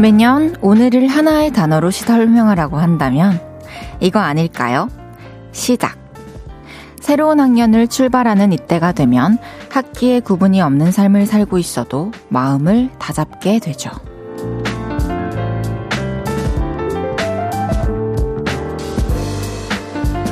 [0.00, 3.38] 매년 오늘을 하나의 단어로 설명하라고 한다면
[4.00, 4.88] 이거 아닐까요?
[5.52, 5.98] 시작.
[7.00, 9.36] 새로운 학년을 출발하는 이때가 되면
[9.68, 13.90] 학기에 구분이 없는 삶을 살고 있어도 마음을 다잡게 되죠.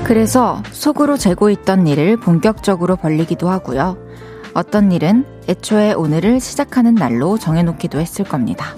[0.04, 3.98] 그래서 속으로 재고 있던 일을 본격적으로 벌리기도 하고요.
[4.54, 8.74] 어떤 일은 애초에 오늘을 시작하는 날로 정해놓기도 했을 겁니다.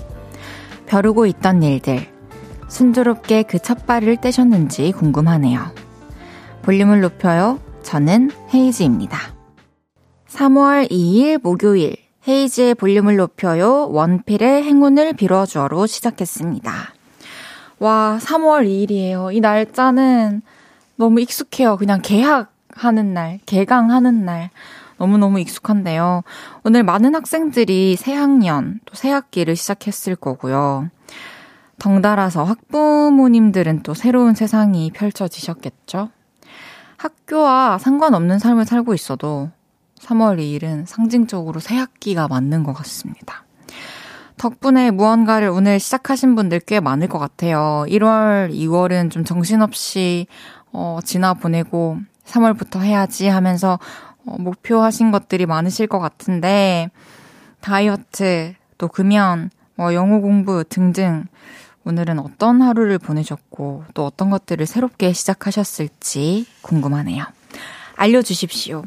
[0.90, 2.04] 벼르고 있던 일들,
[2.66, 5.72] 순조롭게 그 첫 발을 떼셨는지 궁금하네요.
[6.62, 7.60] 볼륨을 높여요.
[7.84, 9.16] 저는 헤이즈입니다.
[10.28, 11.94] 3월 2일 목요일,
[12.26, 13.88] 헤이즈의 볼륨을 높여요.
[13.90, 16.72] 원필의 행운을 빌어주어로 시작했습니다.
[17.78, 19.32] 와, 3월 2일이에요.
[19.32, 20.42] 이 날짜는
[20.96, 21.76] 너무 익숙해요.
[21.76, 24.50] 그냥 개학하는 날, 개강하는 날.
[25.00, 26.22] 너무너무 익숙한데요.
[26.62, 30.90] 오늘 많은 학생들이 새학년, 또 새학기를 시작했을 거고요.
[31.78, 36.10] 덩달아서 학부모님들은 또 새로운 세상이 펼쳐지셨겠죠?
[36.98, 39.48] 학교와 상관없는 삶을 살고 있어도
[40.00, 43.44] 3월 2일은 상징적으로 새학기가 맞는 것 같습니다.
[44.36, 47.86] 덕분에 무언가를 오늘 시작하신 분들 꽤 많을 것 같아요.
[47.88, 50.26] 1월, 2월은 좀 정신없이,
[50.72, 53.78] 어, 지나 보내고 3월부터 해야지 하면서
[54.30, 56.90] 어, 목표하신 것들이 많으실 것 같은데,
[57.60, 61.24] 다이어트, 또 금연, 뭐 영어 공부 등등,
[61.84, 67.24] 오늘은 어떤 하루를 보내셨고, 또 어떤 것들을 새롭게 시작하셨을지 궁금하네요.
[67.96, 68.84] 알려주십시오.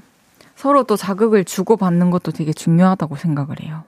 [0.56, 3.84] 서로 또 자극을 주고받는 것도 되게 중요하다고 생각을 해요.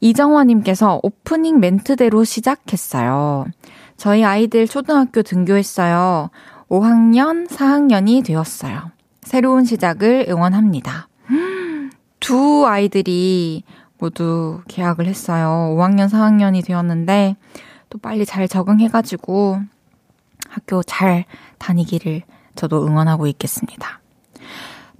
[0.00, 3.46] 이정화님께서 오프닝 멘트대로 시작했어요.
[3.96, 6.30] 저희 아이들 초등학교 등교했어요.
[6.68, 8.90] 5학년, 4학년이 되었어요.
[9.30, 11.06] 새로운 시작을 응원합니다.
[12.18, 13.62] 두 아이들이
[13.96, 15.72] 모두 계약을 했어요.
[15.78, 17.36] 5학년, 4학년이 되었는데
[17.90, 19.60] 또 빨리 잘 적응해가지고
[20.48, 21.26] 학교 잘
[21.58, 22.22] 다니기를
[22.56, 24.00] 저도 응원하고 있겠습니다.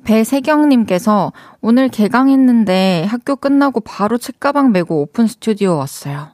[0.04, 6.28] 배세경님께서 오늘 개강했는데 학교 끝나고 바로 책가방 메고 오픈 스튜디오 왔어요.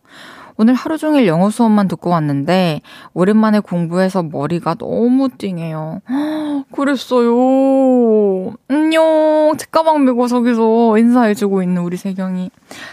[0.59, 2.81] 오늘 하루 종일 영어 수업만 듣고 왔는데
[3.13, 6.01] 오랜만에 공부해서 머리가 너무 띵해요.
[6.73, 8.55] 그랬어요.
[8.69, 9.55] 안녕.
[9.59, 12.51] 책가방 메고 저기서 인사해주고 있는 우리 세경이.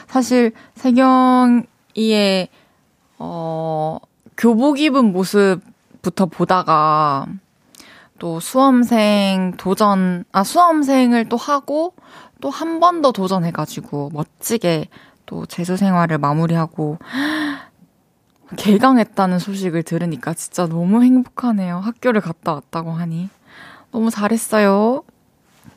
[0.07, 2.49] 사실 세경이의
[3.19, 3.97] 어
[4.35, 7.27] 교복 입은 모습부터 보다가
[8.19, 11.93] 또 수험생 도전, 아, 수험생을 또 하고
[12.41, 14.89] 또 한 번 더 도전해가지고 멋지게
[15.33, 16.99] 또 재수 생활을 마무리하고
[18.55, 21.79] 개강했다는 소식을 들으니까 진짜 너무 행복하네요.
[21.79, 23.29] 학교를 갔다 왔다고 하니.
[23.91, 25.01] 너무 잘했어요.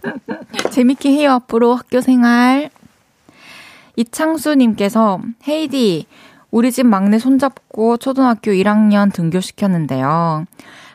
[0.73, 2.69] 재밌게 해요, 앞으로 학교 생활.
[3.97, 6.07] 이창수님께서, 헤이디,
[6.51, 10.45] 우리 집 막내 손잡고 초등학교 1학년 등교시켰는데요.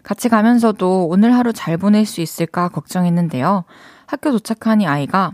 [0.03, 3.63] 같이 가면서도 오늘 하루 잘 보낼 수 있을까 걱정했는데요.
[4.05, 5.33] 학교 도착하니 아이가,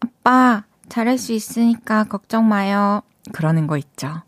[0.00, 3.02] 아빠, 잘할 수 있으니까 걱정 마요.
[3.32, 4.22] 그러는 거 있죠.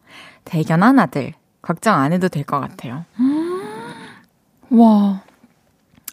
[0.44, 1.32] 대견한 아들.
[1.62, 3.04] 걱정 안 해도 될 것 같아요.
[4.70, 5.22] 와.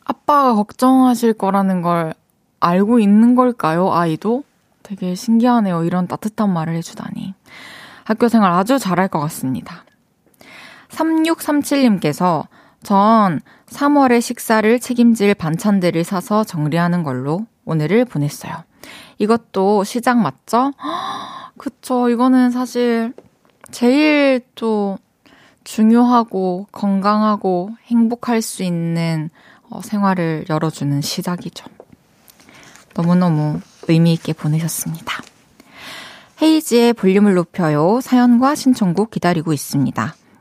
[0.05, 2.13] 아빠가 걱정하실 거라는 걸
[2.59, 4.43] 알고 있는 걸까요, 아이도?
[4.83, 5.83] 되게 신기하네요.
[5.83, 7.33] 이런 따뜻한 말을 해주다니.
[8.03, 9.85] 학교 생활 아주 잘할 것 같습니다.
[10.89, 12.47] 3637님께서
[12.83, 18.53] 전 3월에 식사를 책임질 반찬들을 사서 정리하는 걸로 오늘을 보냈어요.
[19.21, 20.73] 이것도 시작 맞죠?
[21.57, 22.09] 그쵸.
[22.09, 23.13] 이거는 사실
[23.69, 24.97] 제일 또
[25.63, 29.29] 중요하고 건강하고 행복할 수 있는
[29.69, 31.65] 어, 생활을 열어주는 시작이죠.
[32.95, 35.21] 너무너무 의미있게 보내셨습니다.
[36.41, 37.99] 헤이지의 볼륨을 높여요.
[38.01, 40.15] 사연과 신청곡 기다리고 있습니다.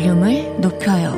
[0.00, 1.12] 볼륨을 높여요.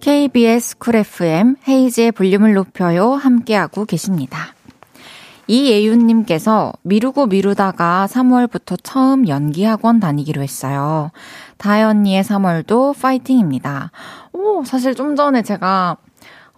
[0.00, 4.52] KBS Cool FM 헤이즈의 볼륨을 높여요 함께하고 계십니다.
[5.46, 11.12] 이예윤님께서 미루고 미루다가 3월부터 처음 연기학원 다니기로 했어요.
[11.56, 13.92] 다혜 언니의 3월도 파이팅입니다.
[14.32, 15.98] 오, 사실 좀 전에 제가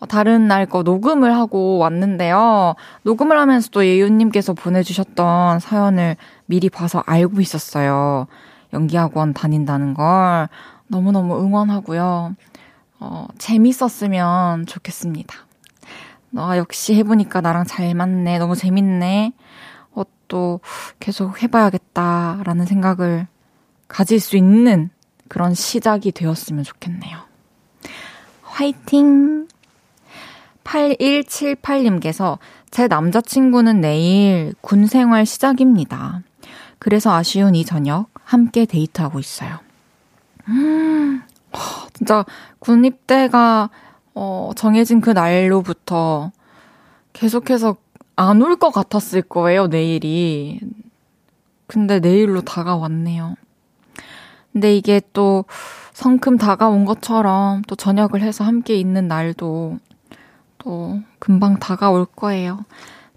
[0.08, 2.74] 다른 날 거 녹음을 하고 왔는데요.
[3.02, 6.16] 녹음을 하면서 또 예윤님께서 보내주셨던 사연을
[6.46, 8.26] 미리 봐서 알고 있었어요.
[8.72, 10.48] 연기학원 다닌다는 걸
[10.86, 12.34] 너무너무 응원하고요.
[13.00, 15.34] 어, 재밌었으면 좋겠습니다.
[16.36, 18.38] 아, 역시 해보니까 나랑 잘 맞네.
[18.38, 19.32] 너무 재밌네.
[19.92, 20.60] 어, 또
[21.00, 23.26] 계속 해봐야겠다라는 생각을
[23.88, 24.90] 가질 수 있는
[25.28, 27.18] 그런 시작이 되었으면 좋겠네요.
[28.42, 29.48] 화이팅!
[30.70, 32.38] 8178님께서
[32.70, 36.22] 제 남자친구는 내일 군 생활 시작입니다.
[36.78, 39.58] 그래서 아쉬운 이 저녁 함께 데이트하고 있어요.
[40.48, 41.22] 음,
[41.92, 42.24] 진짜
[42.58, 43.70] 군 입대가
[44.14, 46.30] 어, 정해진 그 날로부터
[47.12, 47.76] 계속해서
[48.16, 50.60] 안 올 것 같았을 거예요, 내일이.
[51.66, 53.34] 근데 내일로 다가왔네요.
[54.52, 55.44] 근데 이게 또
[55.92, 59.78] 성큼 다가온 것처럼 또 저녁을 해서 함께 있는 날도
[60.60, 62.64] 또 금방 다가올 거예요.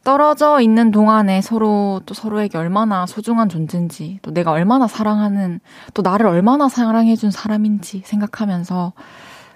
[0.04, 5.62] 떨어져 있는 동안에 서로 또 서로에게 얼마나 소중한 존재인지, 또 내가 얼마나 사랑하는,
[5.94, 8.94] 또 나를 얼마나 사랑해준 사람인지 생각하면서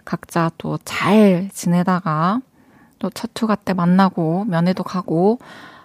[0.06, 2.40] 각자 또 잘 지내다가
[3.00, 5.40] 또첫 휴가 때 만나고 면회도 가고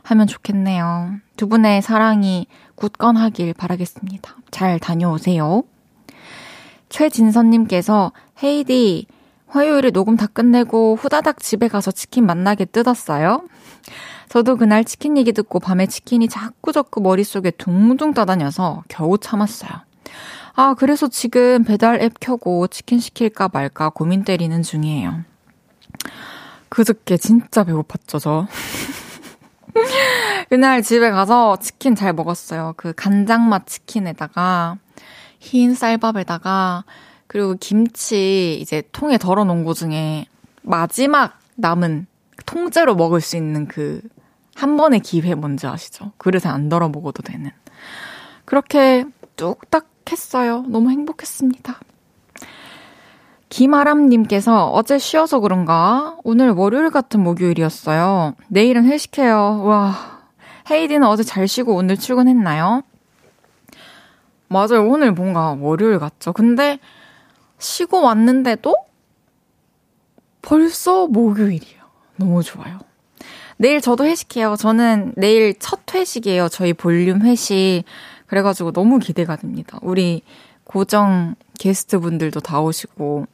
[0.04, 1.16] 하면 좋겠네요.
[1.36, 2.46] 두 분의 사랑이
[2.76, 4.36] 굳건하길 바라겠습니다.
[4.50, 5.64] 잘 다녀오세요.
[6.88, 8.12] 최진선님께서
[8.42, 9.06] 헤이디
[9.52, 13.42] 화요일에 녹음 다 끝내고 후다닥 집에 가서 치킨 만나게 뜯었어요.
[14.30, 19.70] 저도 그날 치킨 얘기 듣고 밤에 치킨이 자꾸 자꾸 머릿속에 둥둥 떠다녀서 겨우 참았어요.
[20.54, 25.20] 아, 그래서 지금 배달 앱 켜고 치킨 시킬까 말까 고민 때리는 중이에요.
[26.70, 28.46] 그저께 진짜 배고팠죠, 저.
[30.48, 32.72] 그날 집에 가서 치킨 잘 먹었어요.
[32.78, 34.78] 그 간장맛 치킨에다가
[35.38, 36.84] 흰 쌀밥에다가
[37.32, 40.26] 그리고 김치 이제 통에 덜어 놓은 거 중에
[40.62, 42.06] 마지막 남은
[42.46, 44.02] 통째로 먹을 수 있는 그
[44.54, 46.12] 한 번의 기회 뭔지 아시죠?
[46.18, 47.50] 그릇에 안 덜어 먹어도 되는.
[48.44, 49.04] 그렇게
[49.36, 50.64] 뚝딱 했어요.
[50.68, 51.80] 너무 행복했습니다.
[53.48, 56.16] 김아람님께서 어제 쉬어서 그런가?
[56.24, 58.34] 오늘 월요일 같은 목요일이었어요.
[58.48, 59.64] 내일은 회식해요.
[59.64, 60.22] 와.
[60.70, 62.82] 헤이디는 어제 잘 쉬고 오늘 출근했나요?
[64.48, 64.86] 맞아요.
[64.86, 66.32] 오늘 뭔가 월요일 같죠.
[66.32, 66.78] 근데
[67.62, 68.74] 쉬고 왔는데도
[70.42, 71.82] 벌써 목요일이에요.
[72.16, 72.80] 너무 좋아요.
[73.56, 74.56] 내일 저도 회식해요.
[74.56, 76.48] 저는 내일 첫 회식이에요.
[76.48, 77.84] 저희 볼륨 회식.
[78.26, 79.78] 그래가지고 너무 기대가 됩니다.
[79.82, 80.22] 우리
[80.64, 83.26] 고정 게스트 분들도 다 오시고.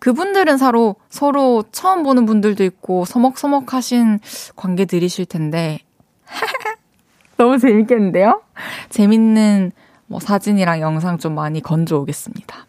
[0.00, 4.18] 그분들은 서로, 서로 처음 보는 분들도 있고, 서먹서먹 하신
[4.56, 5.78] 관계들이실 텐데.
[7.36, 8.42] 너무 재밌겠는데요?
[8.88, 9.72] 재밌는
[10.06, 12.65] 뭐 사진이랑 영상 좀 많이 건져 오겠습니다.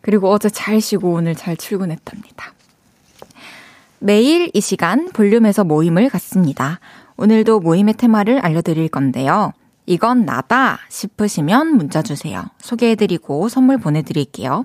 [0.00, 2.52] 그리고 어제 잘 쉬고 오늘 잘 출근했답니다.
[3.98, 6.80] 매일 이 시간 볼륨에서 모임을 갖습니다.
[7.16, 9.52] 오늘도 모임의 테마를 알려드릴 건데요.
[9.84, 12.44] 이건 나다 싶으시면 문자 주세요.
[12.58, 14.64] 소개해드리고 선물 보내드릴게요.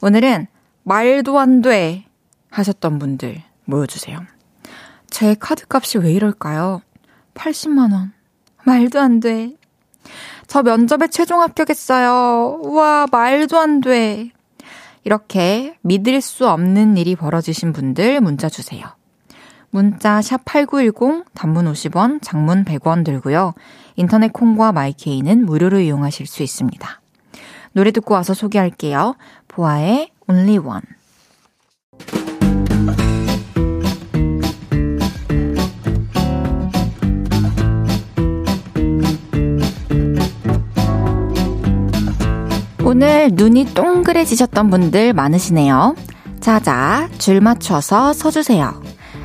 [0.00, 0.46] 오늘은
[0.84, 2.04] 말도 안 돼
[2.50, 4.20] 하셨던 분들 모여주세요.
[5.10, 6.82] 제 카드 값이 왜 이럴까요?
[7.34, 8.12] 80만원.
[8.64, 9.56] 말도 안 돼.
[10.46, 12.60] 저 면접에 최종 합격했어요.
[12.62, 14.30] 우와, 말도 안 돼.
[15.04, 18.86] 이렇게 믿을 수 없는 일이 벌어지신 분들 문자 주세요.
[19.70, 23.54] 문자 샵 8910 단문 50원, 장문 100원 들고요.
[23.96, 27.00] 인터넷 콩과 마이케이는 무료로 이용하실 수 있습니다.
[27.72, 29.16] 노래 듣고 와서 소개할게요.
[29.48, 30.82] 보아의 Only One.
[42.94, 45.96] 오늘 눈이 동그래지셨던 분들 많으시네요.
[46.38, 48.80] 자자, 줄 맞춰서 서주세요.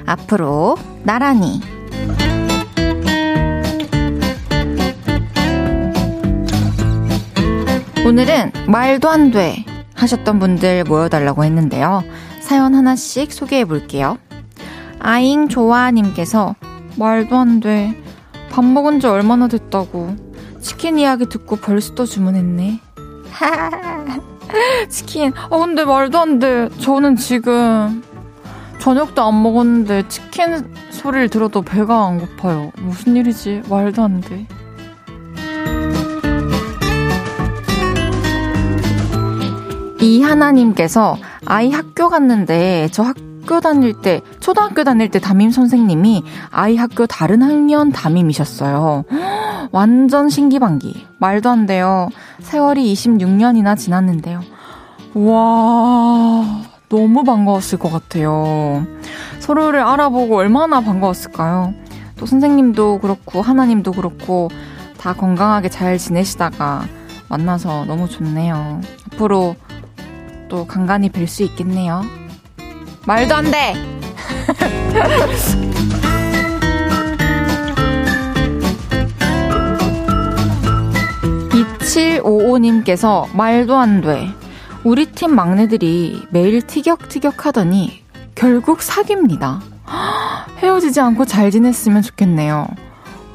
[0.07, 1.61] 앞으로 나란히.
[8.03, 12.03] 오늘은 말도 안 돼 하셨던 분들 모여달라고 했는데요.
[12.41, 14.17] 사연 하나씩 소개해 볼게요.
[14.97, 16.55] 아잉 조아님께서
[16.97, 17.95] 말도 안 돼.
[18.49, 20.15] 밥 먹은 지 얼마나 됐다고.
[20.59, 22.79] 치킨 이야기 듣고 벌써 주문했네.
[24.89, 25.33] 치킨.
[25.35, 26.69] 아, 근데 말도 안 돼.
[26.79, 28.03] 저는 지금
[28.79, 32.71] 저녁도 안 먹었는데 치킨 소리를 들어도 배가 안 고파요.
[32.77, 33.63] 무슨 일이지?
[33.69, 34.47] 말도 안 돼.
[40.01, 46.23] 이 하나님께서 아이 학교 갔는데 저 학, 학교 다닐 때, 초등학교 다닐 때 담임 선생님이
[46.51, 49.05] 아이 학교 다른 학년 담임이셨어요.
[49.71, 51.05] 완전 신기반기.
[51.19, 52.09] 말도 안 돼요.
[52.41, 54.41] 세월이 26년이나 지났는데요.
[55.13, 58.85] 와, 너무 반가웠을 것 같아요.
[59.39, 61.73] 서로를 알아보고 얼마나 반가웠을까요?
[62.17, 64.49] 또 선생님도 그렇고, 하나님도 그렇고,
[64.97, 66.83] 다 건강하게 잘 지내시다가
[67.29, 68.81] 만나서 너무 좋네요.
[69.13, 69.55] 앞으로
[70.49, 72.01] 또 간간히 뵐 수 있겠네요.
[73.05, 73.73] 말도 안 돼!
[81.49, 84.29] 2755님께서 말도 안 돼.
[84.83, 88.03] 우리 팀 막내들이 매일 티격티격 하더니
[88.35, 89.61] 결국 사깁니다.
[90.59, 92.67] 헤어지지 않고 잘 지냈으면 좋겠네요.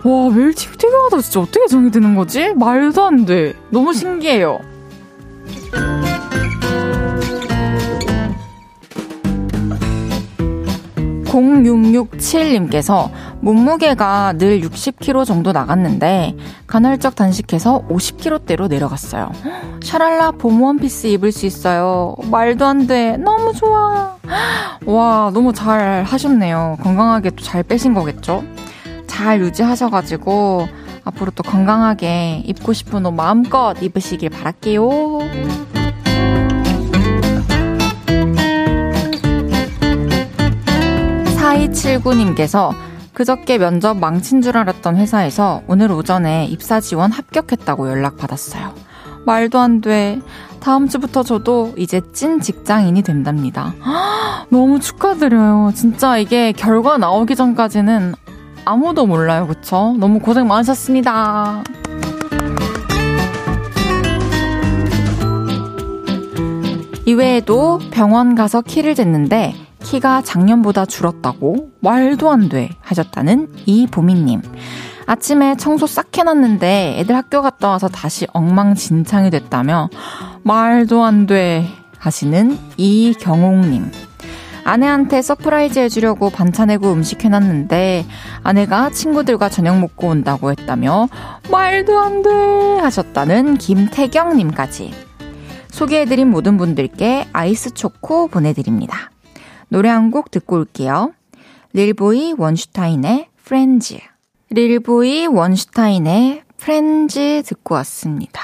[0.05, 2.53] 와, 매일 티격티격 하다 진짜 어떻게 정이 드는 거지?
[2.55, 3.55] 말도 안 돼.
[3.71, 4.61] 너무 신기해요.
[11.35, 13.11] 0667님께서
[13.41, 16.37] 몸무게가 늘 60kg 정도 나갔는데
[16.67, 19.33] 간헐적 단식해서 50kg대로 내려갔어요.
[19.83, 22.15] 샤랄라 봄 원피스 입을 수 있어요.
[22.31, 23.17] 말도 안 돼.
[23.17, 24.17] 너무 좋아.
[24.87, 26.79] 와, 너무 잘 하셨네요.
[26.83, 28.43] 건강하게 또 잘 빼신 거겠죠?
[29.07, 30.67] 잘 유지하셔가지고
[31.05, 35.19] 앞으로 또 건강하게 입고 싶은 옷 마음껏 입으시길 바랄게요.
[41.55, 42.73] 4279님께서
[43.13, 48.75] 그저께 면접 망친 줄 알았던 회사에서 오늘 오전에 입사 지원 합격했다고 연락받았어요.
[49.25, 50.21] 말도 안 돼.
[50.61, 53.75] 다음 주부터 저도 이제 찐 직장인이 된답니다.
[54.49, 55.73] 너무 축하드려요.
[55.75, 58.15] 진짜 이게 결과 나오기 전까지는
[58.65, 59.47] 아무도 몰라요.
[59.47, 59.95] 그쵸?
[59.99, 61.63] 너무 고생 많으셨습니다.
[67.07, 69.53] 이외에도 병원 가서 키를 쟀는데
[69.85, 74.43] 키가 작년보다 줄었다고 말도 안 돼 하셨다는 이보미님.
[75.07, 79.91] 아침에 청소 싹 해놨는데 애들 학교 갔다 와서 다시 엉망진창이 됐다며
[80.43, 83.91] 말도 안 돼 하시는 이경옥님.
[84.65, 88.07] 아내한테 surprise 해주려고 반차 내고 음식 해놨는데
[88.43, 91.09] 아내가 친구들과 저녁 먹고 온다고 했다며
[91.51, 92.31] 말도 안 돼
[92.81, 94.95] 하셨다는 김태경님까지.
[95.71, 99.11] 소개해드린 모든 분들께 아이스 초코 보내드립니다.
[99.69, 101.13] 노래 한 곡 듣고 올게요.
[101.73, 103.97] 릴보이 원슈타인의 Friends.
[104.51, 108.41] 릴보이 원슈타인의 Friends 듣고 왔습니다.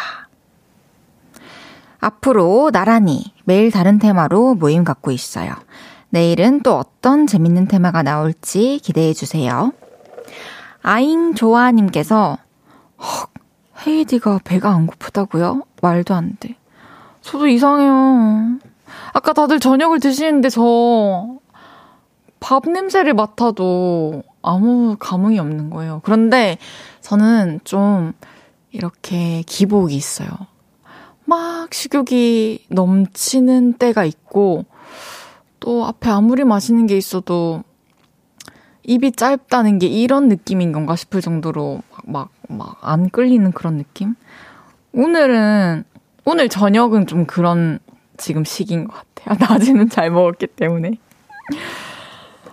[2.01, 5.53] 앞으로 나란히 매일 다른 테마로 모임 갖고 있어요.
[6.09, 9.73] 내일은 또 어떤 재밌는 테마가 나올지 기대해 주세요.
[10.83, 12.39] 아잉 조아님께서
[13.01, 13.31] 헉,
[13.87, 15.63] 헤이디가 배가 안 고프다고요?
[15.83, 16.57] 말도 안 돼.
[17.21, 18.59] 저도 이상해요.
[19.13, 21.41] 아까 다들 저녁을 드시는데 저
[22.41, 26.01] 밥 냄새를 맡아도 아무 감흥이 없는 거예요.
[26.03, 26.59] 그런데
[27.03, 28.13] 저는 좀
[28.73, 30.29] 이렇게 기복이 있어요.
[31.27, 34.65] 막 식욕이 넘치는 때가 있고
[35.61, 37.63] 또 앞에 아무리 맛있는 게 있어도
[38.83, 44.15] 입이 짧다는 게 이런 느낌인 건가 싶을 정도로 막, 막, 안 끌리는 그런 느낌?
[44.93, 45.85] 오늘은,
[46.25, 47.79] 오늘 저녁은 좀 그런
[48.21, 49.37] 지금 시기인 것 같아요.
[49.49, 50.93] 낮에는 잘 먹었기 때문에.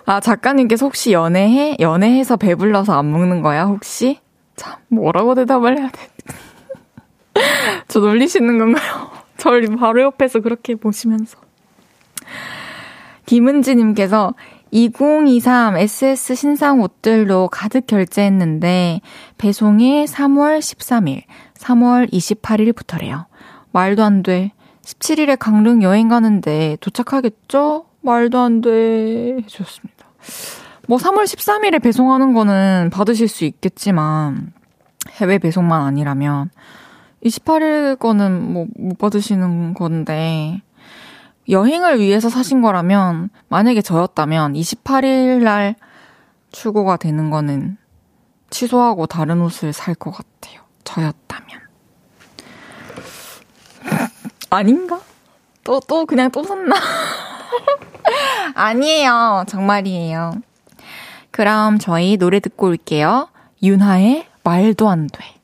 [0.06, 1.78] 아, 작가님께서 혹시 연애해?
[1.80, 4.20] 연애해서 배불러서 안 먹는 거야, 혹시?
[4.56, 6.08] 참, 뭐라고 대답을 해야 돼?
[7.88, 9.12] 저 놀리시는 건가요?
[9.38, 11.38] 저를 바로 옆에서 그렇게 보시면서.
[13.26, 14.34] 김은지님께서
[14.72, 19.02] 2023 SS 신상 옷들로 가득 결제했는데
[19.38, 21.24] 배송이 3월 13일,
[21.56, 23.26] 3월 28일부터래요.
[23.72, 24.52] 말도 안 돼.
[24.88, 27.86] 17일에 강릉 여행 가는데 도착하겠죠?
[28.01, 29.36] 말도 안 돼.
[29.44, 30.08] 해주셨습니다.
[30.88, 34.53] 뭐 3월 13일에 배송하는 거는 받으실 수 있겠지만
[35.12, 36.50] 해외 배송만 아니라면
[37.25, 40.62] 28일 거는 뭐 못 받으시는 건데
[41.50, 45.75] 여행을 위해서 사신 거라면 만약에 저였다면 28일 날
[46.53, 47.77] 출고가 되는 거는
[48.50, 50.62] 취소하고 다른 옷을 살 것 같아요.
[50.86, 51.60] 저였다면.
[54.50, 55.00] 아닌가?
[55.63, 56.75] 또, 또, 그냥 또 샀나?
[58.56, 59.46] 아니에요.
[59.48, 60.34] 정말이에요.
[61.32, 63.30] 그럼 저희 노래 듣고 올게요.
[63.62, 65.37] 윤하의 말도 안 돼.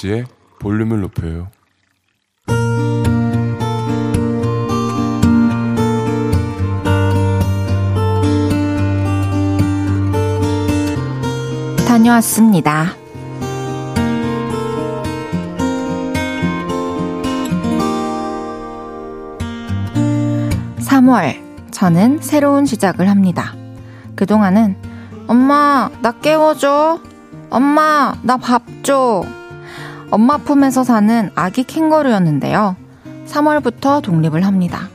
[0.00, 0.24] 헤이지의
[0.58, 1.48] 볼륨을 높여요
[11.86, 12.94] 다녀왔습니다.
[20.78, 23.54] 3월, 저는 새로운 시작을 합니다.
[24.16, 24.76] 그동안은,
[25.26, 27.00] 엄마, 나 깨워줘.
[27.50, 29.24] 엄마, 나 밥 줘.
[30.10, 32.76] 엄마 품에서 사는 아기 캥거루였는데요.
[33.26, 34.88] 3월부터 독립을 합니다.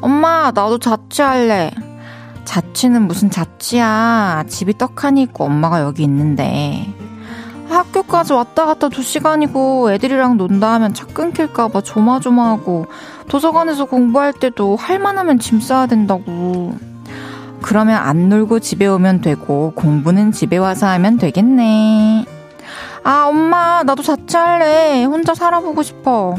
[0.00, 1.70] 엄마, 나도 자취할래.
[2.44, 4.44] 자취는 무슨 자취야.
[4.48, 6.92] 집이 떡하니 있고 엄마가 여기 있는데.
[7.68, 12.86] 학교까지 왔다 갔다 두 시간이고 애들이랑 논다 하면 차 끊길까봐 조마조마하고
[13.28, 16.74] 도서관에서 공부할 때도 할만하면 짐 싸야 된다고.
[17.62, 22.39] 그러면 안 놀고 집에 오면 되고 공부는 집에 와서 하면 되겠네.
[23.02, 25.04] 아, 엄마, 나도 자취할래.
[25.04, 26.34] 혼자 살아보고 싶어.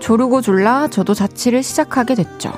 [0.00, 2.52] 조르고 졸라 저도 자취를 시작하게 됐죠.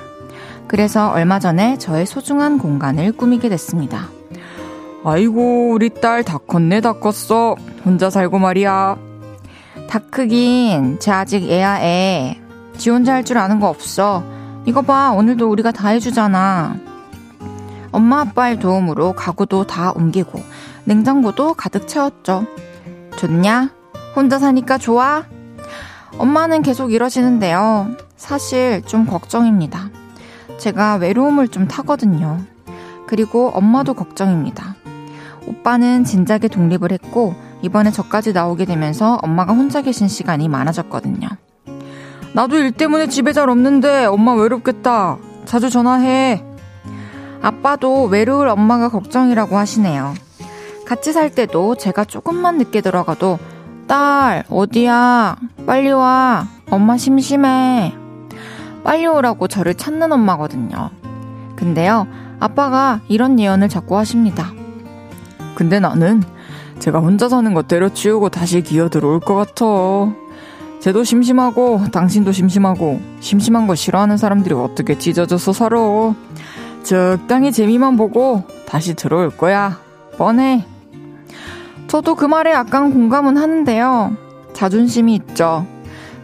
[0.66, 4.08] 그래서 얼마 전에 저의 소중한 공간을 꾸미게 됐습니다.
[5.04, 7.56] 아이고, 우리 딸 다 컸네, 다 컸어.
[7.84, 8.96] 혼자 살고 말이야.
[9.90, 12.40] 다 크긴, 쟤 아직 애야, 애.
[12.78, 14.24] 지 혼자 할 줄 아는 거 없어.
[14.64, 16.76] 이거 봐, 오늘도 우리가 다 해주잖아.
[17.92, 20.40] 엄마 아빠의 도움으로 가구도 다 옮기고,
[20.84, 22.46] 냉장고도 가득 채웠죠.
[23.18, 23.70] 좋냐?
[24.16, 25.24] 혼자 사니까 좋아?
[26.18, 27.88] 엄마는 계속 이러시는데요.
[28.16, 29.90] 사실 좀 걱정입니다.
[30.58, 32.40] 제가 외로움을 좀 타거든요.
[33.06, 34.76] 그리고 엄마도 걱정입니다.
[35.46, 41.28] 오빠는 진작에 독립을 했고, 이번에 저까지 나오게 되면서 엄마가 혼자 계신 시간이 많아졌거든요.
[42.34, 45.18] 나도 일 때문에 집에 잘 없는데 엄마 외롭겠다.
[45.44, 46.44] 자주 전화해.
[47.42, 50.14] 아빠도 외로울 엄마가 걱정이라고 하시네요.
[50.84, 53.38] 같이 살 때도 제가 조금만 늦게 들어가도
[53.86, 55.36] 딸, 어디야?
[55.66, 56.46] 빨리 와.
[56.70, 57.94] 엄마 심심해.
[58.82, 60.90] 빨리 오라고 저를 찾는 엄마거든요.
[61.56, 62.06] 근데요,
[62.40, 64.52] 아빠가 이런 예언을 자꾸 하십니다.
[65.54, 66.22] 근데 나는
[66.80, 69.64] 제가 혼자 사는 거 때려치우고 다시 기어 들어올 것 같아.
[70.80, 75.78] 쟤도 심심하고 당신도 심심하고 심심한 거 싫어하는 들람들이 어떻게 찢어져서 살아.
[76.82, 79.78] 적당히 재미만 보고 다시 들어올 거야.
[80.18, 80.66] 뻔해.
[81.94, 84.16] 저도 그 말에 약간 공감은 하는데요.
[84.52, 85.64] 자존심이 있죠.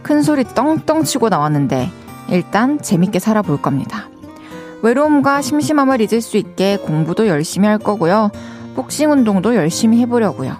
[0.03, 1.89] 큰 소리 떵떵 치고 나왔는데
[2.27, 4.09] 일단 재밌게 살아볼 겁니다.
[4.81, 8.31] 외로움과 심심함을 잊을 수 있게 공부도 열심히 할 거고요.
[8.75, 10.57] 복싱 운동도 열심히 해보려고요.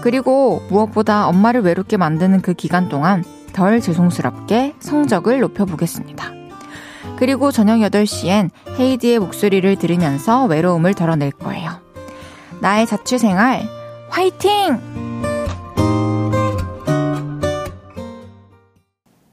[0.00, 6.32] 그리고 무엇보다 엄마를 외롭게 만드는 그 기간 동안 덜 죄송스럽게 성적을 높여보겠습니다.
[7.18, 11.72] 그리고 저녁 8시엔 헤이디의 목소리를 들으면서 외로움을 덜어낼 거예요.
[12.60, 13.81] 나의 자취생활,
[14.12, 14.78] 화이팅!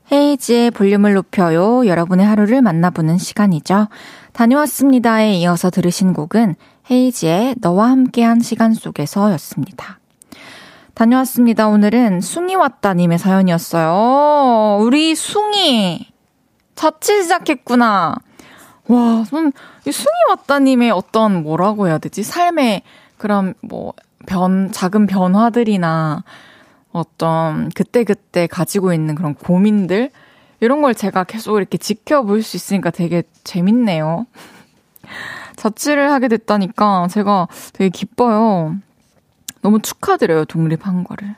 [0.10, 1.86] 헤이지의 볼륨을 높여요.
[1.86, 3.90] 여러분의 하루를 만나보는 시간이죠.
[4.32, 6.56] 다녀왔습니다에 이어서 들으신 곡은
[6.90, 10.00] 헤이지의 너와 함께한 시간 속에서 였습니다.
[10.94, 11.68] 다녀왔습니다.
[11.68, 14.78] 오늘은 숭이 왔다님의 사연이었어요.
[14.82, 16.08] 우리 숭이
[16.76, 18.16] 자취 시작했구나.
[18.88, 19.26] 와,
[19.86, 22.24] 이 숭이 왔다님의 어떤 뭐라고 해야 되지?
[22.24, 22.84] 삶의
[23.18, 23.94] 그런 뭐
[24.30, 26.24] 변, 작은 변화들이나
[26.92, 30.12] 어떤 그때그때 가지고 있는 그런 고민들
[30.60, 34.28] 이런 걸 제가 계속 이렇게 지켜볼 수 있으니까 되게 재밌네요.
[35.58, 38.76] 자취를 하게 됐다니까 제가 되게 기뻐요.
[39.62, 41.36] 너무 축하드려요, 독립한 거를.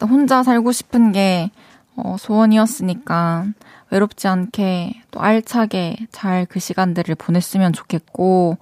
[0.00, 1.50] 혼자 살고 싶은 게
[1.96, 3.46] 어, 소원이었으니까
[3.90, 8.56] 외롭지 않게 또 알차게 잘 그 시간들을 보냈으면 좋겠고,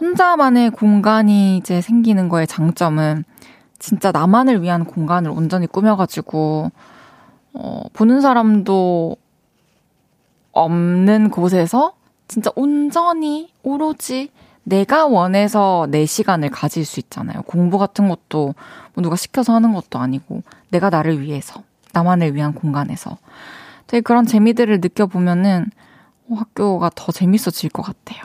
[0.00, 3.24] 혼자만의 공간이 이제 생기는 거의 장점은
[3.78, 6.70] 진짜 나만을 위한 공간을 온전히 꾸며가지고,
[7.54, 9.16] 어, 보는 사람도
[10.52, 11.94] 없는 곳에서
[12.28, 14.30] 진짜 온전히 오로지
[14.62, 17.42] 내가 원해서 내 시간을 가질 수 있잖아요.
[17.42, 18.54] 공부 같은 것도
[18.94, 23.18] 뭐 누가 시켜서 하는 것도 아니고 내가 나를 위해서 나만을 위한 공간에서
[23.86, 25.66] 되게 그런 재미들을 느껴보면은
[26.32, 28.22] 학교가 더 재밌어질 것 같아요.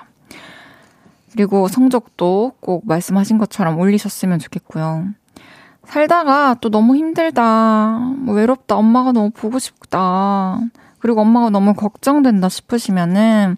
[1.35, 5.09] 그리고 성적도 꼭 말씀하신 것처럼 올리셨으면 좋겠고요.
[5.83, 10.59] 살다가 또 너무 힘들다, 뭐 외롭다, 엄마가 너무 보고 싶다,
[10.99, 13.57] 그리고 엄마가 너무 걱정된다 싶으시면은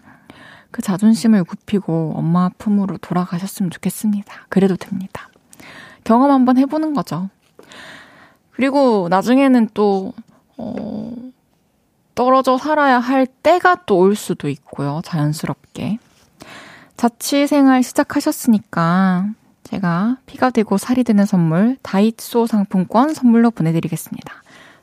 [0.71, 4.33] 그 자존심을 굽히고 엄마 품으로 돌아가셨으면 좋겠습니다.
[4.49, 5.29] 그래도 됩니다.
[6.03, 7.29] 경험 한번 해보는 거죠.
[8.53, 10.13] 그리고 나중에는 또,
[10.57, 11.13] 어,
[12.15, 15.01] 떨어져 살아야 할 때가 또 올 수도 있고요.
[15.05, 15.99] 자연스럽게.
[16.97, 19.27] 자취 생활 시작하셨으니까
[19.63, 24.33] 제가 피가 되고 살이 되는 선물 다이소 상품권 선물로 보내드리겠습니다.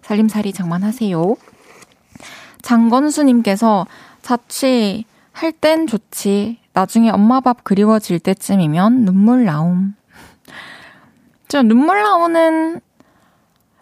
[0.02, 1.36] 살림살이 장만하세요.
[2.62, 3.86] 장건수님께서
[4.22, 6.60] 자취 할 땐 좋지.
[6.72, 9.96] 나중에 엄마 밥 그리워질 때쯤이면 눈물 나옴.
[11.48, 12.80] 저 눈물 나오는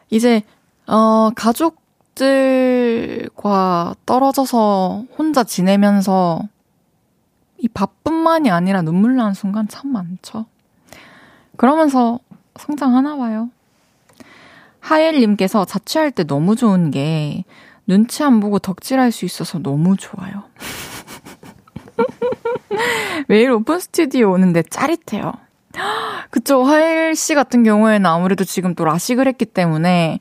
[0.09, 0.43] 이제
[0.87, 1.85] 어 가족들과
[4.07, 6.43] 떨어져서 혼자 지내면서
[7.63, 10.47] 이 밥뿐만이 아니라 눈물 나는 순간 참 많죠.
[11.57, 12.19] 그러면서
[12.57, 13.51] 성장하나 봐요.
[14.81, 17.45] 하엘님께서 자취할 때 너무 좋은 게
[17.87, 20.43] 눈치 안 보고 덕질할 수 있어서 너무 좋아요.
[23.29, 25.33] 매일 오픈 스튜디오 오는데 짜릿해요.
[26.31, 26.65] 그쵸.
[26.65, 30.19] 하일 씨 같은 경우에는 아무래도 지금 또 라식을 했기 때문에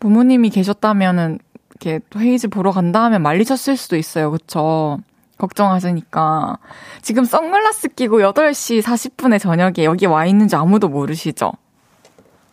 [0.00, 1.38] 부모님이 계셨다면은
[1.70, 4.32] 이렇게 또 헤이즈 보러 간다 하면 말리셨을 수도 있어요.
[4.32, 4.98] 그쵸.
[5.40, 6.58] 걱정하시니까.
[7.02, 11.52] 지금 선글라스 끼고 8시 40분에 저녁에 여기 와 있는지 아무도 모르시죠?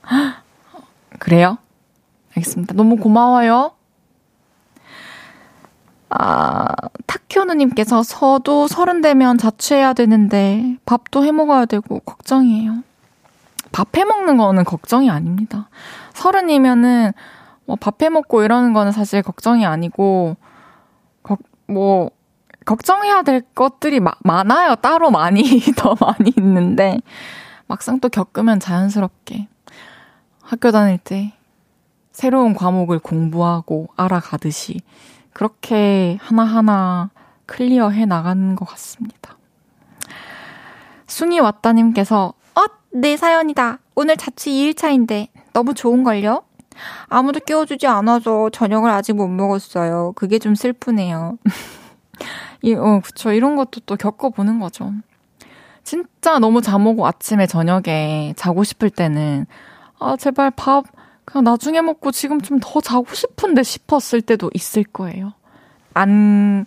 [1.19, 1.57] 그래요?
[2.35, 2.73] 알겠습니다.
[2.75, 3.71] 너무 고마워요.
[6.09, 6.65] 아,
[7.05, 12.83] 타키오누님께서 서도 서른 되면 자취해야 되는데 밥도 해 먹어야 되고 걱정이에요.
[13.73, 15.69] 밥 해 먹는 거는 걱정이 아닙니다.
[16.13, 17.11] 서른이면은
[17.65, 20.37] 뭐 밥 해 먹고 이러는 거는 사실 걱정이 아니고
[21.23, 22.11] 거, 뭐
[22.67, 24.75] 걱정해야 될 것들이 마, 많아요.
[24.75, 25.41] 따로 많이
[25.77, 26.99] 더 많이 있는데
[27.65, 29.47] 막상 또 겪으면 자연스럽게
[30.41, 31.33] 학교 다닐 때
[32.11, 34.81] 새로운 과목을 공부하고 알아가듯이
[35.31, 37.09] 그렇게 하나하나
[37.45, 39.37] 클리어해 나가는 것 같습니다.
[41.07, 43.79] 숭이 왔다님께서 어, 내 사연이다.
[43.95, 46.43] 오늘 자취 2일차인데 너무 좋은걸요?
[47.07, 50.11] 아무도 깨워주지 않아서 저녁을 아직 못 먹었어요.
[50.15, 51.37] 그게 좀 슬프네요.
[52.61, 53.31] 이, 어, 그쵸.
[53.31, 54.93] 이런 것도 또 겪어보는 거죠.
[55.83, 59.45] 진짜 너무 잠 오고 아침에 저녁에 자고 싶을 때는,
[59.99, 60.85] 아, 제발 밥,
[61.25, 65.33] 그냥 나중에 먹고 지금 좀 더 자고 싶은데 싶었을 때도 있을 거예요.
[65.93, 66.65] 안,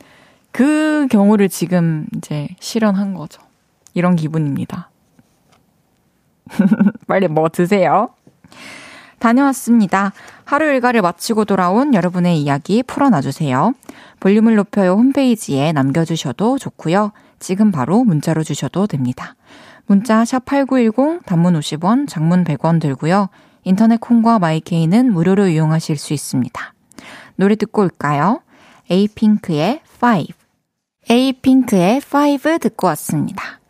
[0.52, 3.42] 그 경우를 지금 이제 실현한 거죠.
[3.94, 4.90] 이런 기분입니다.
[7.06, 8.10] 빨리 뭐 드세요.
[9.18, 10.12] 다녀왔습니다.
[10.50, 13.72] 하루 일과를 마치고 돌아온 여러분의 이야기 풀어놔주세요.
[14.18, 17.12] 볼륨을 높여요 홈페이지에 남겨주셔도 좋고요.
[17.38, 19.36] 지금 바로 문자로 주셔도 됩니다.
[19.86, 23.28] 문자 샵8910 단문 50원, 장문 100원 들고요.
[23.62, 26.74] 인터넷 콩과 마이케이는 무료로 이용하실 수 있습니다.
[27.36, 28.40] 노래 듣고 올까요?
[28.90, 30.24] 에이핑크의 5.
[31.08, 33.60] 에이핑크의 5 듣고 왔습니다.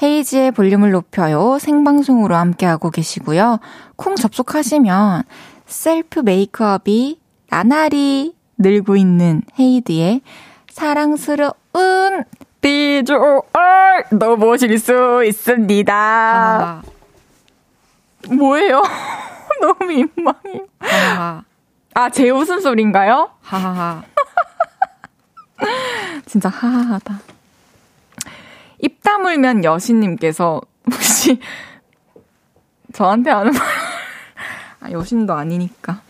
[0.00, 1.58] 헤이지의 볼륨을 높여요.
[1.58, 3.58] 생방송으로 함께하고 계시고요.
[3.96, 5.24] 콩 접속하시면
[5.68, 10.22] 셀프 메이크업이 나날이 늘고 있는 헤이드의
[10.70, 12.24] 사랑스러운
[12.60, 13.42] 비주얼
[14.10, 15.94] 넣어보실 수 있습니다.
[15.94, 16.82] 아.
[18.30, 18.82] 뭐예요?
[19.60, 20.66] 너무 민망해요.
[21.94, 23.30] 아, 제 웃음소리인가요?
[23.40, 24.02] 하하하.
[26.26, 27.20] 진짜 하하하다.
[28.80, 31.40] 입 다물면 여신님께서 혹시
[32.92, 33.77] 저한테 하는 말, 아,
[34.92, 36.00] 여신도 아니니까.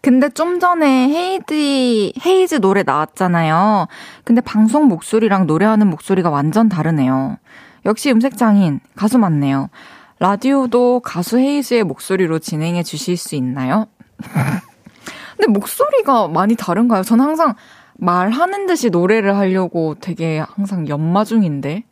[0.00, 3.88] 근데 좀 전에 헤이드, 헤이즈 노래 나왔잖아요.
[4.22, 7.38] 근데 방송 목소리랑 노래하는 목소리가 완전 다르네요.
[7.86, 9.70] 역시 음색 장인, 가수 맞네요.
[10.18, 13.86] 라디오도 가수 헤이즈의 목소리로 진행해 주실 수 있나요?
[15.36, 17.02] 근데 목소리가 많이 다른가요?
[17.02, 17.54] 저는 항상
[17.94, 21.84] 말하는 듯이 노래를 하려고 되게 항상 연마 중인데.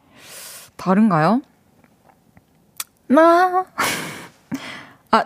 [0.77, 1.41] 다른가요?
[3.09, 3.65] 나.
[5.11, 5.25] 아.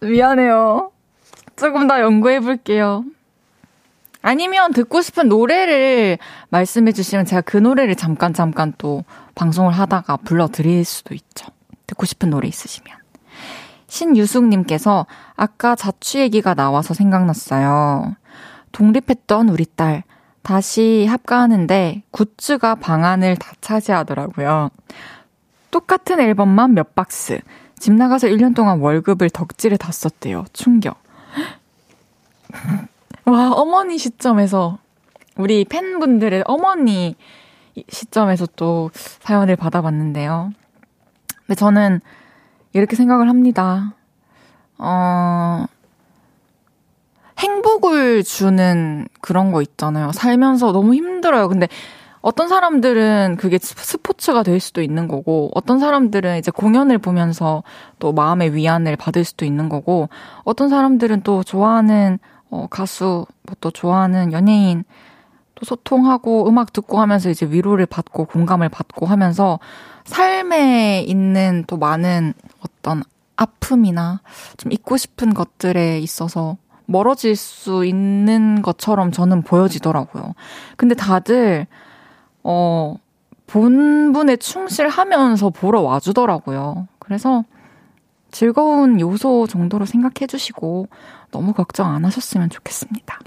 [0.00, 0.90] 미안해요.
[1.56, 3.04] 조금 더 연구해 볼게요.
[4.22, 6.18] 아니면 듣고 싶은 노래를
[6.50, 9.04] 말씀해 주시면 제가 그 노래를 잠깐 잠깐 또
[9.34, 11.46] 방송을 하다가 불러 드릴 수도 있죠.
[11.86, 12.96] 듣고 싶은 노래 있으시면.
[13.86, 15.06] 신유숙님께서
[15.36, 18.16] 아까 자취 얘기가 나와서 생각났어요.
[18.72, 20.02] 독립했던 우리 딸
[20.42, 24.70] 다시 합가하는데 굿즈가 방안을 다 차지하더라고요.
[25.70, 27.40] 똑같은 앨범만 몇 박스.
[27.78, 30.44] 집 나가서 1년 동안 월급을 덕질에 다 썼대요.
[30.52, 31.02] 충격.
[33.26, 34.78] 와, 어머니 시점에서
[35.36, 37.16] 우리 팬분들의 어머니
[37.88, 40.52] 시점에서 또 사연을 받아봤는데요.
[41.46, 42.00] 근데 저는
[42.72, 43.94] 이렇게 생각을 합니다.
[44.78, 45.66] 어,
[47.38, 50.12] 행복을 주는 그런 거 있잖아요.
[50.12, 51.48] 살면서 너무 힘들어요.
[51.48, 51.68] 근데
[52.26, 57.62] 어떤 사람들은 그게 스포츠가 될 수도 있는 거고, 어떤 사람들은 이제 공연을 보면서
[58.00, 60.08] 또 마음의 위안을 받을 수도 있는 거고,
[60.42, 62.18] 어떤 사람들은 또 좋아하는
[62.50, 64.82] 어, 가수, 뭐 또 좋아하는 연예인,
[65.54, 69.60] 또 소통하고 음악 듣고 하면서 이제 위로를 받고 공감을 받고 하면서
[70.04, 73.04] 삶에 있는 또 많은 어떤
[73.36, 74.20] 아픔이나
[74.56, 80.34] 좀 잊고 싶은 것들에 있어서 멀어질 수 있는 것처럼 저는 보여지더라고요.
[80.76, 81.68] 근데 다들,
[82.48, 82.94] 어,
[83.48, 86.86] 본분에 충실하면서 보러 와주더라고요.
[87.00, 87.42] 그래서
[88.30, 90.86] 즐거운 요소 정도로 생각해 주시고
[91.32, 93.18] 너무 걱정 안 하셨으면 좋겠습니다.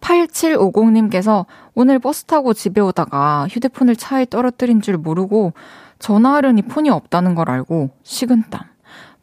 [0.00, 5.52] 8750님께서 오늘 버스 타고 집에 오다가 휴대폰을 차에 떨어뜨린 줄 모르고
[5.98, 8.62] 전화하려니 폰이 없다는 걸 알고 식은땀.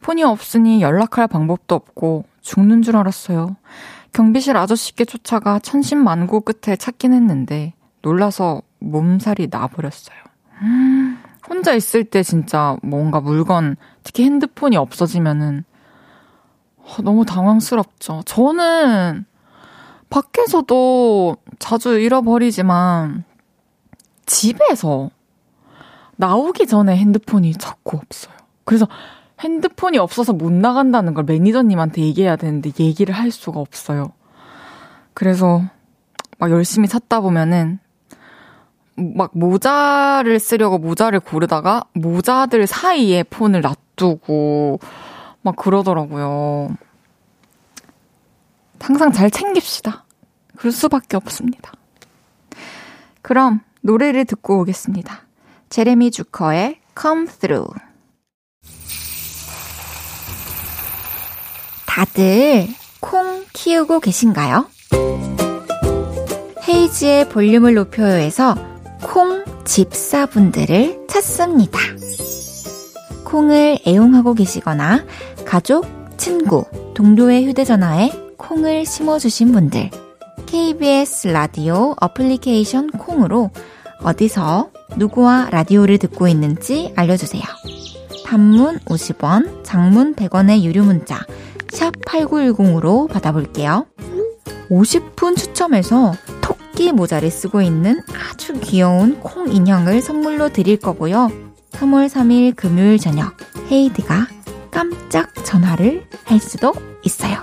[0.00, 3.56] 폰이 없으니 연락할 방법도 없고 죽는 줄 알았어요.
[4.12, 10.18] 경비실 아저씨께 쫓아가 천신만고 끝에 찾긴 했는데 놀라서 몸살이 나버렸어요.
[10.62, 15.64] 음, 혼자 있을 때 진짜 뭔가 물건, 특히 핸드폰이 없어지면은
[16.76, 18.22] 어, 너무 당황스럽죠.
[18.24, 19.24] 저는
[20.08, 23.24] 밖에서도 자주 잃어버리지만
[24.26, 25.10] 집에서
[26.16, 28.34] 나오기 전에 핸드폰이 자꾸 없어요.
[28.64, 28.86] 그래서
[29.40, 34.12] 핸드폰이 없어서 못 나간다는 걸 매니저님한테 얘기해야 되는데 얘기를 할 수가 없어요.
[35.14, 35.62] 그래서
[36.38, 37.78] 막 열심히 찾다 보면은
[39.00, 44.80] 막 모자를 쓰려고 모자를 고르다가 모자들 사이에 폰을 놔두고
[45.42, 46.76] 막 그러더라고요.
[48.80, 50.04] 항상 잘 챙깁시다.
[50.56, 51.72] 그럴 수밖에 없습니다.
[53.22, 55.26] 그럼 노래를 듣고 오겠습니다.
[55.68, 57.72] 제레미 주커의 Come Through.
[61.86, 62.68] 다들
[63.00, 64.68] 콩 키우고 계신가요?
[66.68, 68.69] 헤이지의 볼륨을 높여요에서
[69.02, 71.78] 콩 집사분들을 찾습니다.
[73.24, 75.04] 콩을 애용하고 계시거나
[75.44, 75.86] 가족,
[76.16, 79.90] 친구, 동료의 휴대전화에 콩을 심어주신 분들,
[80.46, 83.50] KBS 라디오 어플리케이션 콩으로
[84.02, 87.42] 어디서 누구와 라디오를 듣고 있는지 알려주세요.
[88.26, 91.24] 단문 50원, 장문 100원의 유료 문자,
[91.70, 93.86] 샵 8910으로 받아볼게요.
[94.70, 96.14] 50분 추첨해서
[96.70, 101.28] 토끼 모자를 쓰고 있는 아주 귀여운 콩 인형을 선물로 드릴 거고요.
[101.72, 103.36] 3월 3일 금요일 저녁
[103.70, 104.26] 헤이드가
[104.70, 106.72] 깜짝 전화를 할 수도
[107.04, 107.38] 있어요.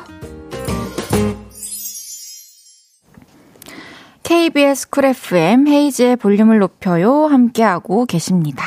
[4.23, 8.65] KBS 쿨 FM 헤이즈의 볼륨을 높여요 함께하고 계십니다.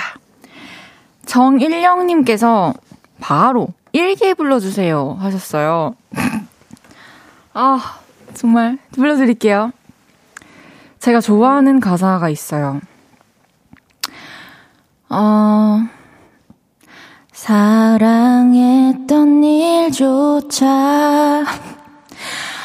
[1.27, 2.75] 정일령님께서
[3.21, 5.95] 바로 일기 불러주세요 하셨어요.
[7.53, 8.01] 아
[8.35, 9.73] 정말 불러드릴게요.
[11.01, 12.79] 제가 좋아하는 가사가 있어요.
[15.09, 15.81] 어,
[17.33, 21.47] 사랑했던 일조차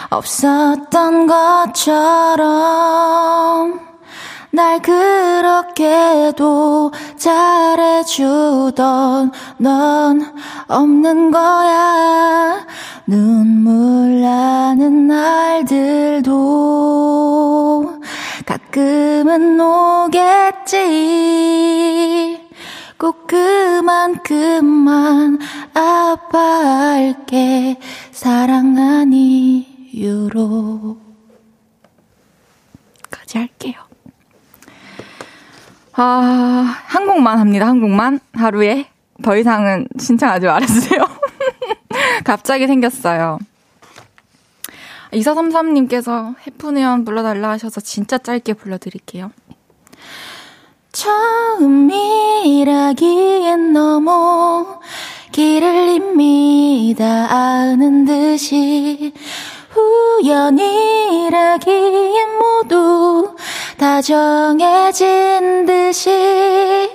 [0.09, 1.27] 없었던
[1.73, 2.43] 것처럼
[4.51, 8.75] 날 그렇게도 잘해주던
[9.57, 10.33] 넌
[10.67, 12.65] 없는 거야
[13.07, 16.35] 눈물 나는 날들도
[18.75, 20.75] 가끔은 오겠지
[22.97, 25.39] 꼭 그만큼만
[25.73, 27.79] 아파할게
[28.11, 30.97] 사랑한 이유로
[33.09, 33.75] 까지 할게요
[35.97, 37.67] 아, 한 곡만 합니다.
[37.67, 38.19] 한 곡만.
[38.33, 38.87] 하루에.
[39.23, 40.99] 더 이상은 신청하지 말아주세요.
[42.25, 43.39] 갑자기 생겼어요.
[45.15, 49.31] 2433님께서 해프네온 불러달라 하셔서 진짜 짧게 불러드릴게요.
[50.91, 51.93] 처음이라기엔
[53.73, 54.79] 너무
[55.31, 59.13] 길을 이미 다 아는 듯이
[60.23, 61.67] 우연이라기엔
[62.39, 63.35] 모두
[63.77, 66.89] 다 정해진 듯이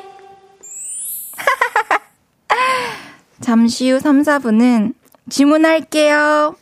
[3.41, 4.95] 잠시 후 3, 4분은
[5.29, 6.55] 질문할게요.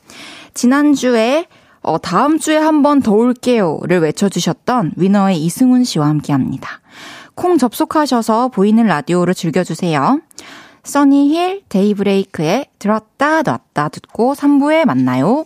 [0.63, 1.47] 지난주에
[1.83, 6.81] 어, 다음 주에 한 번 더 올게요를 외쳐주셨던 위너의 이승훈 씨와 함께 합니다.
[7.35, 10.21] 콩 접속하셔서 보이는 라디오로 즐겨주세요.
[10.83, 15.45] 써니힐 데이브레이크의 들었다 놨다 듣고 3부에 만나요.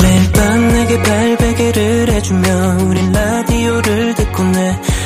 [0.00, 2.48] 매일 밤 내게 발베개를 해주며
[2.88, 3.13] 우린 라디오를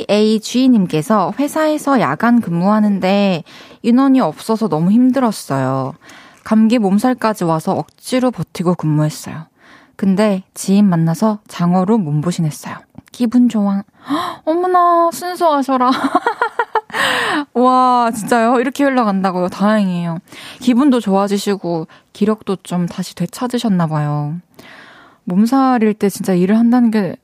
[0.00, 3.44] KKAG님께서 회사에서 야간 근무하는데
[3.82, 5.92] 인원이 없어서 너무 힘들었어요.
[6.42, 9.44] 감기 몸살까지 와서 억지로 버티고 근무했어요.
[9.96, 12.76] 근데 지인 만나서 장어로 몸보신했어요.
[13.12, 13.82] 기분 좋아.
[14.46, 15.90] 어머나, 순수하셔라.
[17.52, 18.58] 와, 진짜요?
[18.60, 19.48] 이렇게 흘러간다고요?
[19.48, 20.20] 다행이에요.
[20.60, 24.36] 기분도 좋아지시고, 기력도 좀 다시 되찾으셨나봐요.
[25.24, 27.16] 몸살일 때 진짜 일을 한다는 게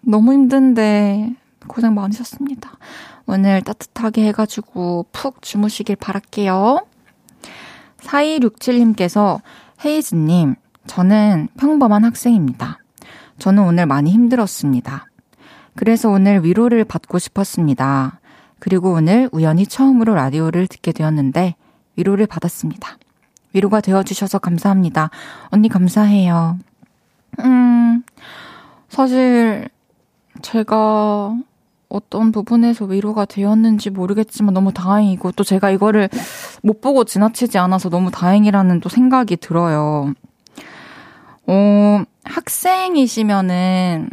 [0.00, 1.34] 너무 힘든데,
[1.66, 2.72] 고생 많으셨습니다.
[3.26, 6.86] 오늘 따뜻하게 해가지고 푹 주무시길 바랄게요.
[8.00, 9.40] 4267님께서,
[9.84, 10.54] 헤이즈님,
[10.86, 12.78] 저는 평범한 학생입니다.
[13.38, 15.06] 저는 오늘 많이 힘들었습니다.
[15.76, 18.18] 그래서 오늘 위로를 받고 싶었습니다.
[18.58, 21.54] 그리고 오늘 우연히 처음으로 라디오를 듣게 되었는데
[21.94, 22.98] 위로를 받았습니다.
[23.52, 25.10] 위로가 되어주셔서 감사합니다.
[25.50, 26.58] 언니 감사해요.
[27.40, 28.02] 음,
[28.88, 29.68] 사실
[30.42, 31.36] 제가
[31.88, 36.08] 어떤 부분에서 위로가 되었는지 모르겠지만 너무 다행이고 또 제가 이거를
[36.62, 40.12] 못 보고 지나치지 않아서 너무 다행이라는 또 생각이 들어요.
[41.46, 44.10] 어, 학생이시면은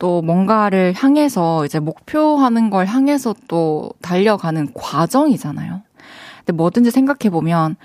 [0.00, 5.82] 또 뭔가를 향해서 이제 목표하는 걸 향해서 또 달려가는 과정이잖아요.
[6.38, 7.76] 근데 뭐든지 생각해 보면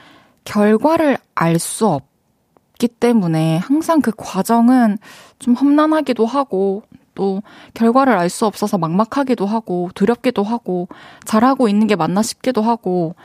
[0.45, 4.97] 결과를 알 수 없기 때문에 항상 그 과정은
[5.39, 6.83] 좀 험난하기도 하고
[7.15, 7.41] 또
[7.73, 10.87] 결과를 알 수 없어서 막막하기도 하고 두렵기도 하고
[11.25, 13.15] 잘하고 있는 게 맞나 싶기도 하고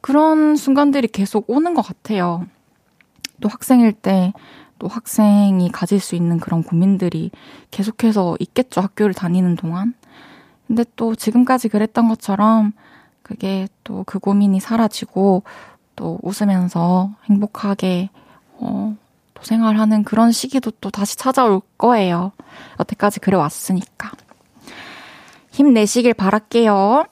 [0.00, 2.46] 그런 순간들이 계속 오는 것 같아요.
[3.40, 4.32] 또 학생일 때
[4.80, 7.30] 또 학생이 가질 수 있는 그런 고민들이
[7.70, 8.80] 계속해서 있겠죠.
[8.80, 9.94] 학교를 다니는 동안.
[10.66, 12.72] 근데 또 지금까지 그랬던 것처럼
[13.22, 15.42] 그게 또 그 고민이 사라지고
[15.96, 18.08] 또 웃으면서 행복하게
[18.54, 18.96] 어,
[19.40, 22.32] 또 생활하는 그런 시기도 또 다시 찾아올 거예요.
[22.78, 24.12] 여태까지 그래 왔으니까.
[25.50, 27.06] 힘내시길 바랄게요.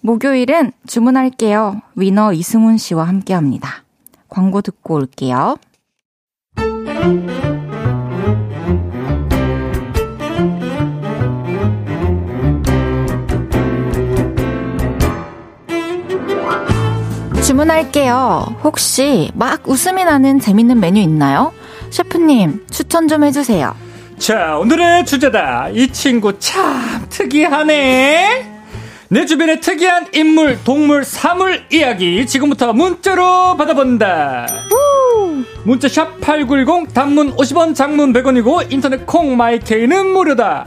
[0.00, 1.82] 목요일은 주문할게요.
[1.94, 3.84] 위너 이승훈 씨와 함께 합니다.
[4.28, 5.56] 광고 듣고 올게요.
[17.46, 18.56] 주문할게요.
[18.64, 21.52] 혹시 막 웃음이 나는 재밌는 메뉴 있나요?
[21.90, 23.72] 셰프님, 추천 좀 해주세요.
[24.18, 25.68] 자, 오늘의 주제다.
[25.72, 28.52] 이 친구 참 특이하네.
[29.10, 34.48] 내 주변의 특이한 인물, 동물, 사물 이야기 지금부터 문자로 받아본다.
[35.62, 40.66] 문자 샵 8910 단문 50원 장문 100원이고 인터넷 콩 마이케이는 무료다.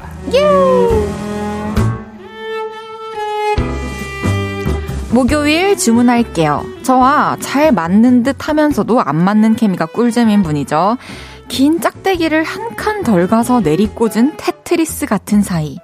[5.12, 6.64] 목요일 주문할게요.
[6.84, 10.98] 저와 잘 맞는 듯 하면서도 안 맞는 케미가 꿀잼인 분이죠.
[11.48, 15.78] 긴 짝대기를 한 칸 덜 가서 내리꽂은 테트리스 같은 사이.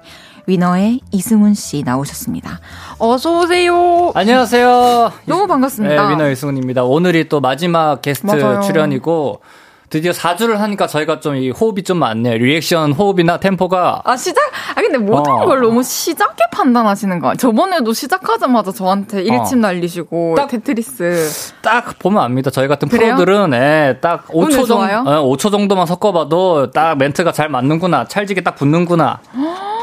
[0.46, 2.60] 위너의 이승훈 씨 나오셨습니다.
[2.98, 4.12] 어서 오세요.
[4.14, 5.12] 안녕하세요.
[5.26, 6.06] 너무 반갑습니다.
[6.06, 6.84] 네, 위너 이승훈입니다.
[6.84, 8.60] 오늘이 또 마지막 게스트 맞아요.
[8.60, 9.40] 출연이고
[9.88, 12.36] 드디어 4주를 하니까 저희가 좀 이 호흡이 좀 많네요.
[12.38, 14.42] 리액션 호흡이나 템포가 아 시작?
[14.74, 15.44] 아 근데 모든 어.
[15.44, 17.34] 걸 너무 시작에 판단하시는 거야.
[17.34, 21.52] 저번에도 시작하자마자 저한테 일침 날리시고 딱- 테트리스.
[21.62, 22.50] 딱 보면 압니다.
[22.50, 23.14] 저희 같은 그래요?
[23.16, 25.04] 프로들은 예, 딱 오늘 5초 정도, 좋아요?
[25.04, 29.20] 5초 정도만 섞어봐도 딱 멘트가 잘 맞는구나, 찰지게 딱 붙는구나.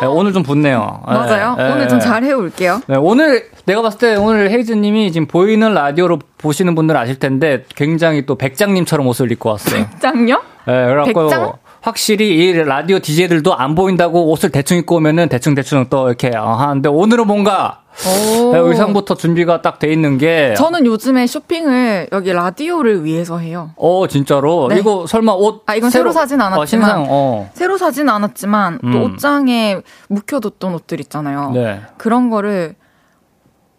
[0.03, 1.01] 예, 오늘 좀 붙네요.
[1.07, 1.55] 예, 맞아요.
[1.59, 1.71] 예.
[1.71, 2.81] 오늘 좀 잘 해올게요.
[2.87, 8.25] 네, 오늘 내가 봤을 때 오늘 헤이즈님이 지금 보이는 라디오로 보시는 분들은 아실 텐데 굉장히
[8.25, 9.85] 또 백작님처럼 옷을 입고 왔어요.
[10.01, 10.41] 진짜요?
[10.67, 11.51] 예, 그래갖고 백장?
[11.83, 16.53] 확실히 이 라디오 DJ들도 안 보인다고 옷을 대충 입고 오면은 대충 대충 또 이렇게 어,
[16.53, 18.53] 하는데 오늘은 뭔가 오.
[18.53, 23.71] 네, 의상부터 준비가 딱 돼 있는 게 저는 요즘에 쇼핑을 여기 라디오를 위해서 해요.
[23.75, 24.79] 어 진짜로 네.
[24.79, 26.61] 이거 설마 옷 아, 이건 새로 사진 않았지만.
[26.61, 27.51] 어, 신상 어.
[27.53, 29.01] 새로 사진 않았지만 또 음.
[29.03, 31.51] 옷장에 묵혀뒀던 옷들 있잖아요.
[31.53, 31.81] 네.
[31.97, 32.75] 그런 거를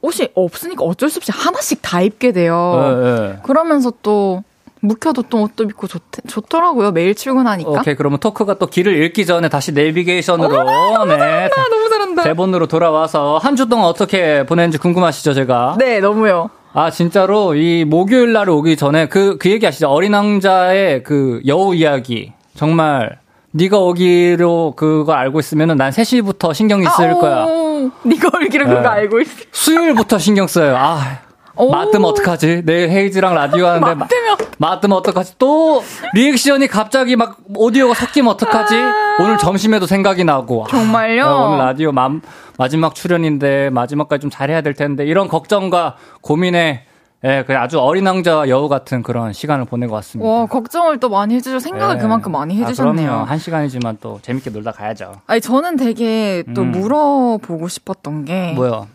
[0.03, 2.99] 옷이 없으니까 어쩔 수 없이 하나씩 다 입게 돼요.
[3.03, 3.39] 네, 네.
[3.45, 4.45] 그러면서 또
[4.87, 6.93] 묵혀뒀던 옷도 입고 좋, 좋더라고요.
[6.93, 7.71] 매일 출근하니까.
[7.71, 12.23] 오케이 그러면 토크가 또 길을 잃기 전에 다시 내비게이션으로 네, 아, 너무 잘한다.
[12.23, 16.51] 대본으로 돌아와서 한 주 동안 어떻게 보냈는지 궁금하시죠 제가 네, 너무요.
[16.73, 21.75] 아 진짜로 이 목요일 날 오기 전에 그 그 얘기 아시죠 어린 왕자의 그 여우
[21.75, 23.19] 이야기 정말
[23.53, 28.87] 네가 오기로 그거 알고 있으면은 난 3시부터 신경이 쓸 아, 거야 오, 네가 그거 네.
[28.89, 29.31] 알고 있어.
[29.53, 31.24] 수요일부터 신경 써요 아 오.
[31.57, 32.63] 맞으면 어떡하지?
[32.65, 35.35] 내일 헤이즈랑 라디오 하는데 맞으면 맞으면 어떡하지?
[35.39, 35.83] 또
[36.15, 38.75] 리액션이 갑자기 막 오디오가 섞이면 어떡하지?
[38.77, 40.67] 아~ 오늘 점심에도 생각이 나고.
[40.69, 41.25] 정말요?
[41.25, 42.11] 아, 오늘 라디오 마,
[42.59, 46.87] 마지막 출연인데 마지막까지 좀 잘해야 될 텐데 이런 걱정과 고민에
[47.27, 50.31] 예, 그 아주 어린 왕자 여우 같은 그런 시간을 보내고 왔습니다.
[50.31, 51.59] 와, 걱정을 또 많이 해주셔.
[51.59, 52.01] 생각을 예.
[52.01, 53.11] 그만큼 많이 아, 해주셨네요.
[53.11, 55.23] 아, 한 시간이지만 또 재밌게 놀다 가야죠.
[55.27, 56.73] 아니, 저는 되게 또 음.
[56.73, 58.53] 물어보고 싶었던 게.
[58.55, 58.89] 뭐요?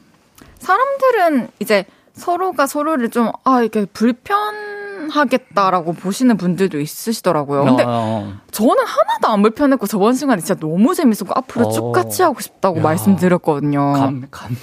[0.60, 1.86] 사람들은 이제
[2.20, 7.66] 서로가 서로를 좀, 아, 이렇게 불편하겠다라고 보시는 분들도 있으시더라고요.
[7.66, 8.34] 근데 어, 어.
[8.52, 11.72] 저는 하나도 안 불편했고 저번 시간에 진짜 너무 재밌었고 앞으로 어.
[11.72, 12.84] 쭉 같이 하고 싶다고 야.
[12.84, 13.94] 말씀드렸거든요.
[13.94, 14.56] 감, 감,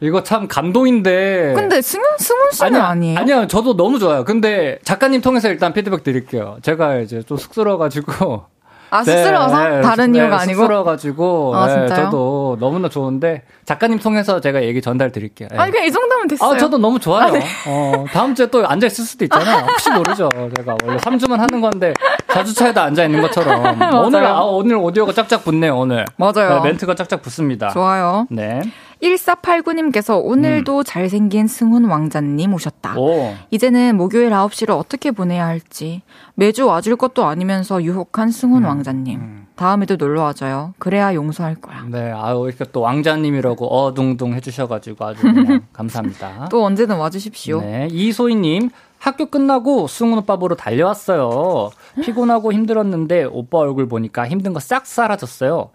[0.00, 1.54] 이거 참 감동인데.
[1.56, 3.18] 근데 승훈, 승훈 씨는 아니야, 아니에요?
[3.18, 4.24] 아니요, 저도 너무 좋아요.
[4.24, 6.58] 근데 작가님 통해서 일단 피드백 드릴게요.
[6.62, 8.44] 제가 이제 좀 쑥스러워가지고.
[8.90, 9.68] 아, 쑥스러워서?
[9.68, 10.60] 네, 다른 네, 이유가 아니고?
[10.60, 11.56] 쑥스러워가지고.
[11.56, 15.48] 아, 네, 저도 너무나 좋은데, 작가님 통해서 제가 얘기 전달 드릴게요.
[15.50, 15.58] 네.
[15.58, 16.54] 아니, 그냥 이 정도면 됐어요.
[16.54, 17.28] 아, 저도 너무 좋아요.
[17.28, 17.44] 아, 네.
[17.66, 19.64] 어, 다음 주에 또 앉아 있을 수도 있잖아요.
[19.68, 20.28] 혹시 모르죠.
[20.56, 21.92] 제가 원래 3주만 하는 건데,
[22.28, 23.80] 4주차에도 앉아 있는 것처럼.
[24.04, 26.04] 오늘, 아, 오늘 오디오가 짝짝 붙네요, 오늘.
[26.16, 26.60] 맞아요.
[26.62, 27.68] 네, 멘트가 짝짝 붙습니다.
[27.68, 28.26] 좋아요.
[28.30, 28.60] 네.
[29.02, 30.84] 1489님께서 오늘도 음.
[30.84, 32.98] 잘생긴 승훈 왕자님 오셨다.
[32.98, 33.34] 오.
[33.50, 36.02] 이제는 목요일 9시를 어떻게 보내야 할지.
[36.34, 38.68] 매주 와줄 것도 아니면서 유혹한 승훈 음.
[38.68, 39.20] 왕자님.
[39.20, 39.46] 음.
[39.56, 40.74] 다음에도 놀러 와줘요.
[40.78, 41.84] 그래야 용서할 거야.
[41.88, 45.20] 네, 아유, 이렇게 또 왕자님이라고 어둥둥 해주셔가지고 아주
[45.72, 46.48] 감사합니다.
[46.50, 47.60] 또 언제든 와주십시오.
[47.60, 48.70] 네, 이소희님.
[49.00, 51.70] 학교 끝나고 승훈 오빠 보러 달려왔어요.
[52.02, 55.70] 피곤하고 힘들었는데 오빠 얼굴 보니까 힘든 거 싹 사라졌어요.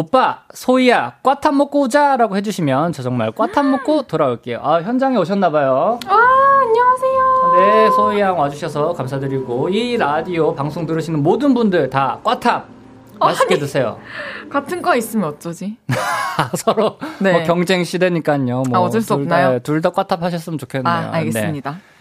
[0.00, 4.60] 오빠, 소희야, 꽈탄 먹고 오자 라고 해주시면 저 정말 꽈탄 먹고 돌아올게요.
[4.62, 6.00] 아, 현장에 오셨나봐요.
[6.06, 7.54] 아, 안녕하세요.
[7.56, 12.66] 네, 소희 양 와주셔서 감사드리고, 이 라디오 방송 들으시는 모든 분들 다 꽈탑
[13.20, 13.98] 어, 맛있게 아니, 드세요.
[14.50, 15.78] 같은 거 있으면 어쩌지?
[16.58, 17.32] 서로 네.
[17.32, 18.64] 뭐 경쟁 시대니까요.
[18.68, 19.60] 뭐 아, 어쩔 수 없나요?
[19.60, 20.92] 둘다 꽈탑 하셨으면 좋겠네요.
[20.92, 21.70] 아, 알겠습니다.
[21.70, 21.95] 네.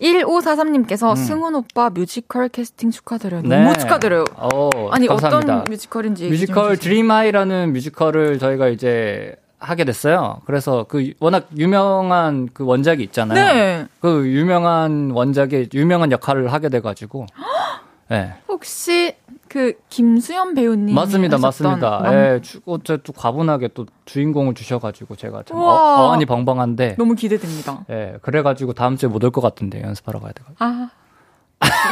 [0.00, 1.16] 1543님께서 음.
[1.16, 3.42] 승훈 오빠 뮤지컬 캐스팅 축하드려요.
[3.42, 3.62] 네.
[3.62, 4.24] 너무 축하드려요.
[4.54, 5.54] 오, 아니, 감사합니다.
[5.56, 6.28] 어떤 뮤지컬인지.
[6.28, 10.40] 뮤지컬 Dream High라는 뮤지컬을 저희가 이제 하게 됐어요.
[10.46, 13.44] 그래서 그 워낙 유명한 그 원작이 있잖아요.
[13.44, 13.86] 네.
[14.00, 17.26] 그 유명한 원작의 유명한 역할을 하게 돼가지고.
[18.08, 18.34] 네.
[18.48, 19.14] 혹시
[19.48, 22.02] 그 김수현 배우님 맞습니다, 맞습니다.
[22.12, 27.84] 예, 어째 또 과분하게 또 주인공을 주셔가지고 제가 참 어안이 벙벙한데 너무 기대됩니다.
[27.90, 30.64] 예, 그래가지고 다음 주에 못 올 것 같은데 연습하러 가야 돼가지고.
[30.64, 30.90] 아.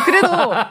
[0.05, 0.29] 그래도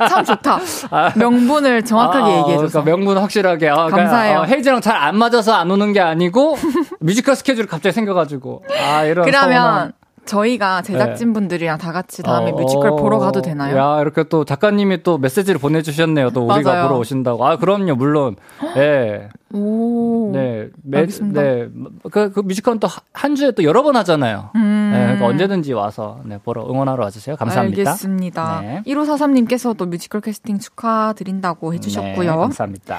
[0.07, 0.59] 참 좋다.
[0.89, 1.11] 아.
[1.17, 2.81] 명분을 정확하게 아, 얘기해줘서.
[2.81, 3.67] 그러니까 명분 확실하게.
[3.69, 4.39] 아, 그러니까 감사해요.
[4.39, 6.55] 어, 헤이즈랑 잘 안 맞아서 안 오는 게 아니고
[7.01, 8.63] 뮤지컬 스케줄이 갑자기 생겨가지고.
[8.81, 9.25] 아 이런.
[9.25, 9.93] 그러면 서운한.
[10.25, 13.77] 저희가 제작진 분들이랑 다 같이 다음에 어, 뮤지컬 보러 가도 되나요?
[13.77, 16.31] 야, 이렇게 또 작가님이 또 메시지를 보내주셨네요.
[16.31, 16.87] 또 우리가 맞아요.
[16.87, 17.45] 보러 오신다고.
[17.45, 18.35] 아, 그럼요, 물론.
[18.75, 18.79] 예.
[18.79, 19.29] 네.
[19.53, 20.31] 오.
[20.33, 20.67] 네.
[20.83, 21.41] 매, 알겠습니다.
[21.41, 21.67] 네.
[22.11, 24.49] 그, 그 뮤지컬은 또 한 주에 또 여러 번 하잖아요.
[24.55, 24.91] 음.
[24.93, 24.99] 네.
[25.03, 27.35] 그러니까 언제든지 와서, 네, 보러 응원하러 와주세요.
[27.37, 27.91] 감사합니다.
[27.91, 28.61] 알겠습니다.
[28.61, 28.83] 네.
[28.85, 32.31] 1543님께서도 뮤지컬 캐스팅 축하드린다고 해주셨고요.
[32.31, 32.97] 네, 감사합니다.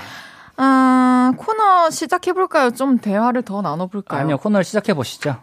[0.56, 2.70] 아, 코너 시작해볼까요?
[2.70, 4.20] 좀 대화를 더 나눠볼까요?
[4.22, 5.36] 아니요, 코너를 시작해보시죠.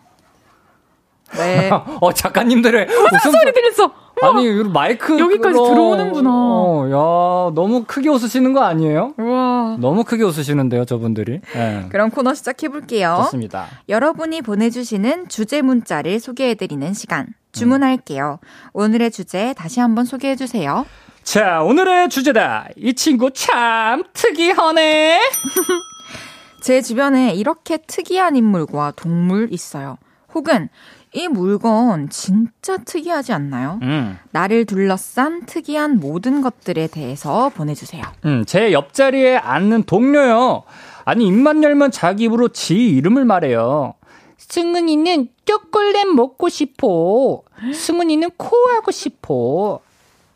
[1.38, 1.70] 네.
[2.02, 3.92] 어, 작가님들의 웃음 소리 들렸어.
[4.22, 6.30] 아니, 마이크 여기까지 어, 들어오는구나.
[6.32, 9.14] 어, 야, 너무 크게 웃으시는 거 아니에요?
[9.18, 9.78] 와.
[9.80, 11.42] 너무 크게 웃으시는데요, 저분들이.
[11.54, 11.86] 네.
[11.90, 13.18] 그럼 코너 시작해 볼게요.
[13.24, 13.66] 좋습니다.
[13.90, 17.28] 여러분이 보내 주시는 주제 문자를 소개해 드리는 시간.
[17.52, 18.40] 주문할게요.
[18.42, 18.70] 음.
[18.74, 20.86] 오늘의 주제 다시 한번 소개해 주세요.
[21.24, 22.68] 자, 오늘의 주제다.
[22.76, 25.20] 이 친구 참 특이하네.
[26.64, 29.98] 제 주변에 이렇게 특이한 인물과 동물 있어요.
[30.34, 30.70] 혹은
[31.14, 33.80] 이 물건 진짜 특이하지 않나요?
[33.84, 34.18] 음.
[34.32, 38.04] 나를 둘러싼 특이한 모든 것들에 대해서 보내주세요.
[38.26, 40.64] 음, 제 옆자리에 앉는 동료요.
[41.06, 43.94] 아니, 입만 열면 자기 입으로 지 이름을 말해요.
[44.38, 47.42] 승은이는 초콜릿 먹고 싶어.
[47.74, 49.80] 승은이는 코 하고 싶어.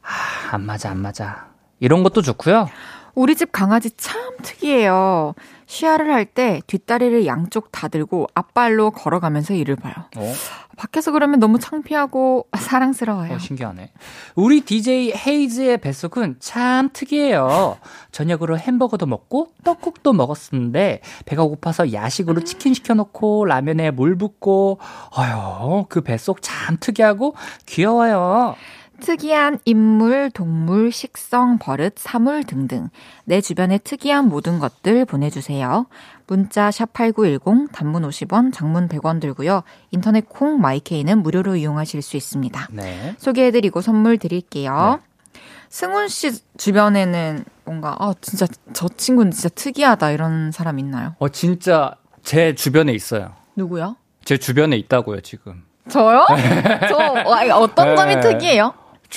[0.03, 1.47] 아, 안 맞아, 안 맞아.
[1.79, 2.69] 이런 것도 좋고요.
[3.17, 5.33] 우리 집 강아지 참 특이해요.
[5.65, 9.95] 시야를 할 때 뒷다리를 양쪽 다 들고 앞발로 걸어가면서 일을 봐요.
[10.15, 10.33] 어?
[10.77, 13.33] 밖에서 그러면 너무 창피하고 사랑스러워요.
[13.33, 13.91] 어, 신기하네.
[14.35, 17.77] 우리 DJ 헤이즈의 뱃속은 참 특이해요.
[18.11, 24.79] 저녁으로 햄버거도 먹고 떡국도 먹었었는데 배가 고파서 야식으로 치킨 시켜놓고 라면에 물 붓고
[25.17, 27.33] 어휴 그 뱃속 참 특이하고
[27.65, 28.55] 귀여워요.
[29.01, 32.89] 특이한 인물, 동물, 식성, 버릇, 사물 등등
[33.25, 35.87] 내 주변의 특이한 모든 것들 보내주세요.
[36.25, 39.63] 문자 샵8910 단문 50원, 장문 100원 들고요.
[39.91, 42.67] 인터넷 콩 마이케이는 무료로 이용하실 수 있습니다.
[42.71, 43.15] 네.
[43.17, 44.99] 소개해드리고 선물 드릴게요.
[45.01, 45.39] 네.
[45.69, 51.15] 승훈 씨 주변에는 뭔가 아 진짜 저 친구는 진짜 특이하다 이런 사람 있나요?
[51.19, 53.33] 어 진짜 제 주변에 있어요.
[53.55, 53.97] 누구요?
[54.23, 55.63] 제 주변에 있다고요 지금.
[55.89, 56.25] 저요?
[56.89, 58.21] 저 아, 어떤 점이 네.
[58.21, 58.73] 특이해요?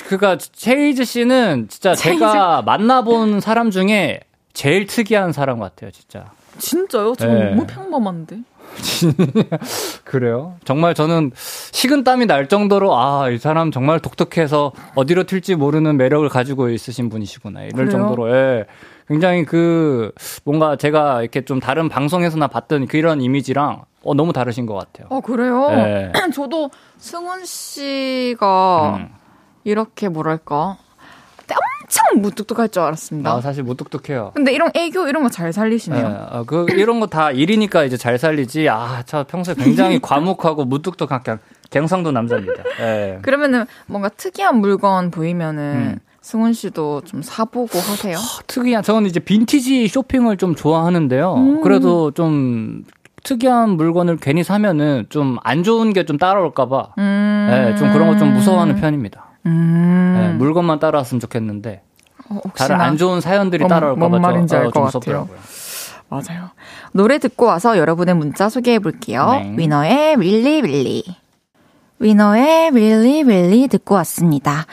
[0.07, 4.21] 그니까 체이즈 씨는 진짜 제가 만나본 사람 중에
[4.53, 6.31] 제일 특이한 사람 같아요, 진짜.
[6.57, 7.15] 진짜요?
[7.17, 7.49] 저 네.
[7.51, 8.39] 너무 평범한데.
[10.03, 10.55] 그래요?
[10.63, 16.69] 정말 저는 식은땀이 날 정도로 아, 이 사람 정말 독특해서 어디로 튈지 모르는 매력을 가지고
[16.69, 17.63] 있으신 분이시구나.
[17.63, 17.91] 이럴 그래요?
[17.91, 18.65] 정도로 예.
[19.07, 20.11] 굉장히 그
[20.45, 25.07] 뭔가 제가 이렇게 좀 다른 방송에서나 봤던 그런 이미지랑 어, 너무 다르신 것 같아요.
[25.09, 25.69] 어 그래요?
[25.71, 26.11] 네.
[26.33, 29.20] 저도 승훈 씨가 음.
[29.63, 30.77] 이렇게 뭐랄까
[31.83, 33.31] 엄청 무뚝뚝할 줄 알았습니다.
[33.31, 34.31] 아, 사실 무뚝뚝해요.
[34.33, 35.99] 근데 이런 애교 이런 거 잘 살리시네요.
[36.31, 38.69] 예, 어, 그 이런 거 다 일이니까 이제 잘 살리지.
[38.69, 41.39] 아, 저 평소에 굉장히 과묵하고 무뚝뚝한 그냥
[41.69, 42.63] 갱상도 남자입니다.
[42.79, 43.19] 예.
[43.21, 45.63] 그러면은 뭔가 특이한 물건 보이면은
[45.95, 45.99] 음.
[46.21, 48.15] 승훈 씨도 좀 사보고 하세요.
[48.47, 51.33] 특이한 저는 이제 빈티지 쇼핑을 좀 좋아하는데요.
[51.33, 51.61] 음.
[51.61, 52.83] 그래도 좀
[53.23, 56.93] 특이한 물건을 괜히 사면은 좀 안 좋은 게 좀 따라올까봐.
[56.97, 57.49] 음.
[57.51, 59.25] 예, 좀 그런 거 좀 무서워하는 편입니다.
[59.45, 60.21] 음.
[60.33, 61.81] 예, 물건만 따라왔으면 좋겠는데
[62.29, 65.27] 어, 다른 안 좋은 사연들이 따라올까봐 뭔 좀, 말인지 알 어, 것 같아요.
[65.27, 65.37] 무섭더라고요.
[66.09, 66.49] 맞아요.
[66.91, 69.29] 노래 듣고 와서 여러분의 문자 소개해 볼게요.
[69.31, 69.53] 네.
[69.57, 71.03] 위너의 윌리 윌리.
[71.99, 74.65] 위너의 윌리 윌리 듣고 왔습니다.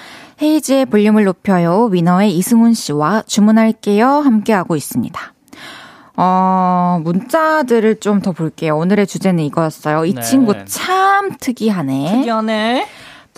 [0.43, 1.85] 헤이즈의 볼륨을 높여요.
[1.87, 4.07] 위너의 이승훈 씨와 주문할게요.
[4.09, 5.21] 함께하고 있습니다.
[6.17, 8.77] 어, 문자들을 좀 더 볼게요.
[8.77, 10.05] 오늘의 주제는 이거였어요.
[10.05, 10.21] 이 네.
[10.21, 12.13] 친구 참 특이하네.
[12.19, 12.87] 특이하네.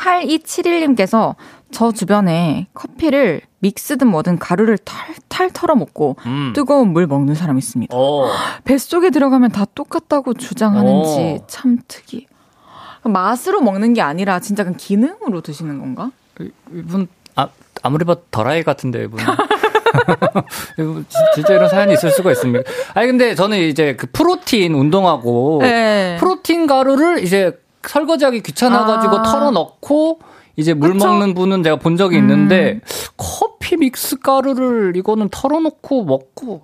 [0.01, 1.35] 8271님께서
[1.71, 6.53] 저 주변에 커피를 믹스든 뭐든 가루를 탈탈 털어 먹고 음.
[6.55, 7.95] 뜨거운 물 먹는 사람이 있습니다.
[7.95, 8.31] 어.
[8.65, 11.47] 뱃속에 들어가면 다 똑같다고 주장하는지 오.
[11.47, 12.27] 참 특이.
[13.03, 16.11] 맛으로 먹는 게 아니라 진짜 그냥 기능으로 드시는 건가?
[16.73, 17.49] 이분 아
[17.83, 19.21] 아무리 봐도 더라이 같은데 이분.
[21.35, 22.71] 진짜 이런 사연이 있을 수가 있습니다.
[22.95, 26.17] 아니 근데 저는 이제 그 프로틴 운동하고 네.
[26.19, 29.23] 프로틴 가루를 이제 설거지하기 귀찮아가지고 아.
[29.23, 30.21] 털어넣고
[30.57, 31.07] 이제 물 그쵸?
[31.07, 32.81] 먹는 분은 제가 본 적이 있는데
[33.17, 36.63] 커피 믹스 가루를 이거는 털어놓고 먹고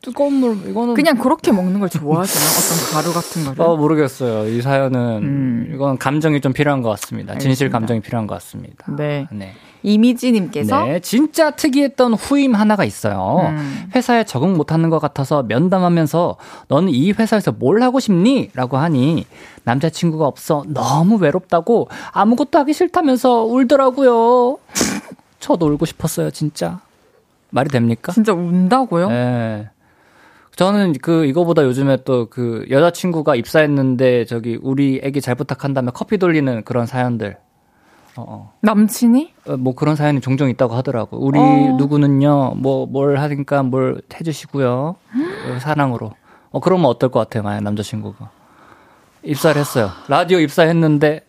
[0.00, 2.44] 뜨거운 물 이거는 그냥 그렇게 먹는 걸 좋아하시나?
[2.44, 3.60] 어떤 가루 같은 거를?
[3.62, 4.48] 어 모르겠어요.
[4.48, 5.70] 이 사연은 음.
[5.74, 7.34] 이건 감정이 좀 필요한 것 같습니다.
[7.34, 7.78] 진실 알겠습니다.
[7.78, 8.86] 감정이 필요한 것 같습니다.
[8.96, 9.26] 네.
[9.32, 9.54] 네.
[9.82, 13.46] 이미지님께서 네, 진짜 특이했던 후임 하나가 있어요.
[13.48, 13.90] 음.
[13.94, 16.36] 회사에 적응 못하는 것 같아서 면담하면서
[16.68, 18.50] 너는 이 회사에서 뭘 하고 싶니?
[18.54, 19.26] 라고 하니
[19.64, 24.58] 남자친구가 없어 너무 외롭다고 아무것도 하기 싫다면서 울더라고요.
[25.40, 26.80] 저도 울고 싶었어요, 진짜.
[27.50, 28.12] 말이 됩니까?
[28.12, 29.08] 진짜 운다고요?
[29.08, 29.68] 네.
[30.56, 36.64] 저는 그 이거보다 요즘에 또 그 여자친구가 입사했는데 저기 우리 애기 잘 부탁한다며 커피 돌리는
[36.64, 37.36] 그런 사연들.
[38.18, 38.52] 어, 어.
[38.62, 39.32] 남친이?
[39.46, 41.18] 어, 뭐 그런 사연이 종종 있다고 하더라고.
[41.24, 41.76] 우리 어.
[41.78, 44.96] 누구는요, 뭐 뭘 하니까 뭘 해주시고요.
[44.96, 46.12] 어, 사랑으로.
[46.50, 48.30] 어 그러면 어떨 것 같아요, 만약 남자친구가
[49.22, 49.90] 입사를 했어요.
[50.08, 51.20] 라디오 입사했는데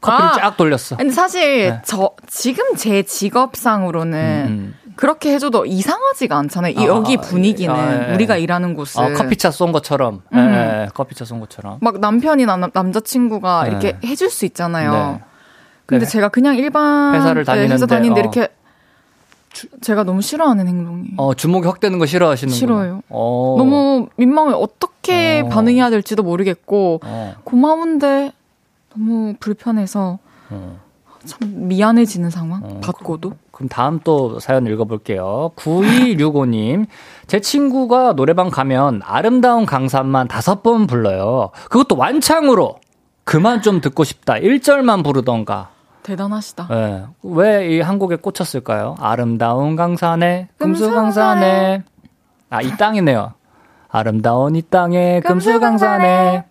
[0.00, 0.32] 커피를 아.
[0.32, 0.96] 쫙 돌렸어.
[0.96, 1.82] 근데 사실 네.
[1.84, 6.72] 저 지금 제 직업상으로는 음, 그렇게 해줘도 이상하지가 않잖아요.
[6.74, 8.14] 이 아, 여기 아, 분위기는 아, 예.
[8.14, 10.22] 우리가 일하는 곳은 어, 커피차 쏜 것처럼.
[10.32, 10.52] 예, 음.
[10.54, 11.78] 예, 커피차 쏜 것처럼.
[11.80, 13.70] 막 남편이나 남- 남자친구가 네.
[13.70, 14.92] 이렇게 해줄 수 있잖아요.
[15.18, 15.24] 네.
[15.86, 16.10] 근데 네.
[16.10, 18.22] 제가 그냥 일반 회사를 네, 회사 다니는데, 다니는데 어.
[18.22, 18.48] 이렇게
[19.80, 23.02] 제가 너무 싫어하는 행동이 어 주먹이 확 되는 거 싫어하시는 싫어요.
[23.08, 23.54] 어.
[23.58, 25.48] 너무 민망해 어떻게 어.
[25.48, 27.34] 반응해야 될지도 모르겠고 어.
[27.44, 28.32] 고마운데
[28.92, 30.18] 너무 불편해서
[30.50, 30.80] 어.
[31.24, 35.52] 참 미안해지는 상황 어, 받고도 그럼 다음 또 사연 읽어볼게요.
[35.56, 36.86] 9265님.
[37.26, 41.50] 제 친구가 노래방 가면 아름다운 강산만 다섯 번 불러요.
[41.70, 42.80] 그것도 완창으로.
[43.22, 44.34] 그만 좀 듣고 싶다.
[44.34, 45.70] 1절만 부르던가.
[46.04, 46.68] 대단하시다.
[46.70, 47.04] 예.
[47.22, 48.94] 왜이한 곡에 꽂혔을까요?
[49.00, 51.82] 아름다운 강산에, 금수강산에.
[52.50, 53.32] 아, 이 땅이네요.
[53.88, 56.44] 아름다운 이 땅에, 금수강산에.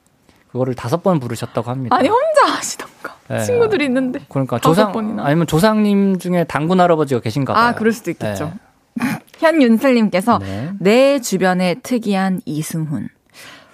[0.51, 1.95] 그거를 다섯 번 부르셨다고 합니다.
[1.95, 3.39] 아니 혼자 하시던가 네.
[3.43, 5.25] 친구들이 있는데 그러니까 조상, 번이나.
[5.25, 7.63] 아니면 조상님 중에 당군 할아버지가 계신가 봐요.
[7.65, 8.53] 아 그럴 수도 있겠죠.
[8.95, 9.05] 네.
[9.39, 10.69] 현윤슬님께서 네.
[10.79, 13.09] 내 주변에 특이한 이승훈.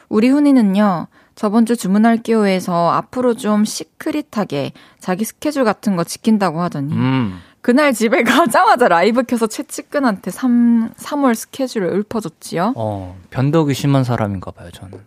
[0.07, 1.07] 우리 훈이는요,
[1.39, 7.39] 저번 주 주문할게요에서 앞으로 좀 시크릿하게 자기 스케줄 같은 거 지킨다고 하더니, 음.
[7.61, 12.73] 그날 집에 가자마자 라이브 켜서 채찍근한테 3, 3월 스케줄을 읊어줬지요.
[12.75, 14.99] 어, 변덕이 심한 사람인가 봐요, 저는.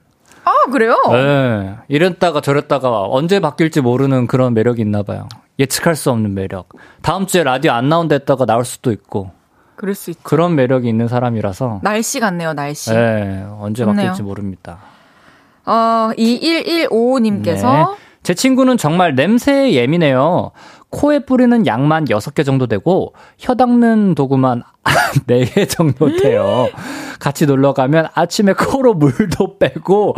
[0.45, 0.97] 아, 그래요?
[1.11, 1.77] 네.
[1.89, 5.29] 이랬다가 저랬다가 언제 바뀔지 모르는 그런 매력이 있나 봐요.
[5.59, 6.71] 예측할 수 없는 매력.
[7.03, 9.33] 다음 주에 라디오 안 나온다 했다가 나올 수도 있고.
[9.77, 10.23] 그럴 수 있죠.
[10.23, 11.81] 그런 매력이 있는 사람이라서.
[11.83, 12.91] 날씨 같네요, 날씨.
[12.91, 13.45] 네.
[13.59, 14.07] 언제 좋네요.
[14.07, 14.79] 바뀔지 모릅니다.
[15.67, 17.85] 어, 21155님께서 네.
[18.23, 20.53] 제 친구는 정말 냄새에 예민해요.
[20.91, 24.63] 코에 뿌리는 약만 6개 정도 되고 혀 닦는 도구만
[25.27, 26.69] 4개 정도 돼요.
[27.19, 30.15] 같이 놀러 가면 아침에 코로 물도 빼고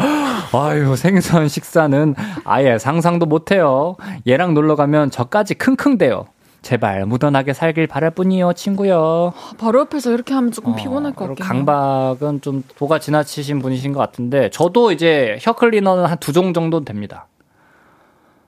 [0.52, 2.14] 아유 생선 식사는
[2.44, 3.96] 아예 상상도 못 해요.
[4.26, 6.26] 얘랑 놀러 가면 저까지 킁킁대요.
[6.64, 9.32] 제발 무던하게 살길 바랄 뿐이요, 친구요.
[9.58, 14.00] 바로 옆에서 이렇게 하면 조금 어, 피곤할 것 같긴 강박은 좀 도가 지나치신 분이신 것
[14.00, 17.26] 같은데 저도 이제 혀 클리너는 한 두 종 정도 됩니다.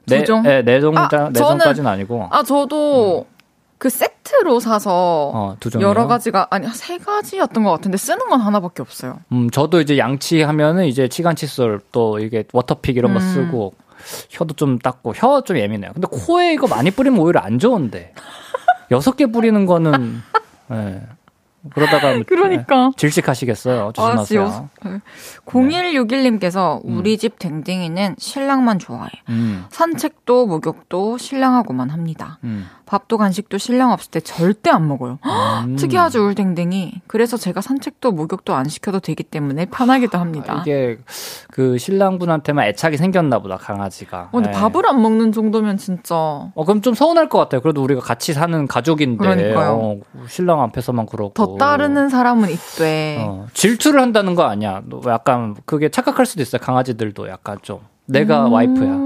[0.06, 0.42] 네, 종?
[0.42, 2.28] 네, 네 종, 아, 네 종까지는 아니고.
[2.30, 3.36] 아, 저도 음.
[3.78, 4.90] 그 세트로 사서
[5.34, 9.18] 어, 여러 가지가 아니 세 가지였던 것 같은데 쓰는 건 하나밖에 없어요.
[9.32, 13.24] 음, 저도 이제 양치하면은 이제 치간 칫솔 또 이게 Waterpik 이런 거 음.
[13.34, 13.74] 쓰고
[14.30, 15.92] 혀도 좀 닦고 혀 좀 예민해요.
[15.92, 18.12] 근데 코에 이거 많이 뿌리면 오히려 안 좋은데
[18.90, 20.22] 여섯 개 뿌리는 거는
[20.68, 21.02] 네.
[21.74, 23.90] 그러다가 뭐, 그러니까 네, 질식하시겠어요.
[23.92, 24.68] 조심하세요.
[24.84, 25.00] 아,
[25.46, 26.98] 0161님께서 음.
[26.98, 29.10] 우리 집 댕댕이는 신랑만 좋아해.
[29.28, 29.64] 음.
[29.70, 32.38] 산책도 목욕도 신랑하고만 합니다.
[32.44, 32.66] 음.
[32.86, 35.18] 밥도 간식도 신랑 없을 때 절대 안 먹어요.
[35.66, 35.76] 음.
[35.76, 37.02] 특이하죠, 울댕댕이.
[37.08, 40.58] 그래서 제가 산책도 목욕도 안 시켜도 되기 때문에 편하기도 합니다.
[40.58, 40.98] 아, 이게
[41.50, 44.28] 그 신랑분한테만 애착이 생겼나 보다, 강아지가.
[44.30, 44.56] 어, 근데 네.
[44.56, 46.14] 밥을 안 먹는 정도면 진짜.
[46.14, 47.60] 어, 그럼 좀 서운할 것 같아요.
[47.60, 49.18] 그래도 우리가 같이 사는 가족인데.
[49.18, 49.72] 그러니까요.
[49.72, 51.32] 어, 신랑 앞에서만 그러고.
[51.34, 53.18] 더 따르는 사람은 있대.
[53.20, 54.82] 어, 질투를 한다는 거 아니야.
[55.06, 56.60] 약간 그게 착각할 수도 있어요.
[56.62, 57.80] 강아지들도 약간 좀.
[58.06, 58.52] 내가 음...
[58.52, 58.98] 와이프야.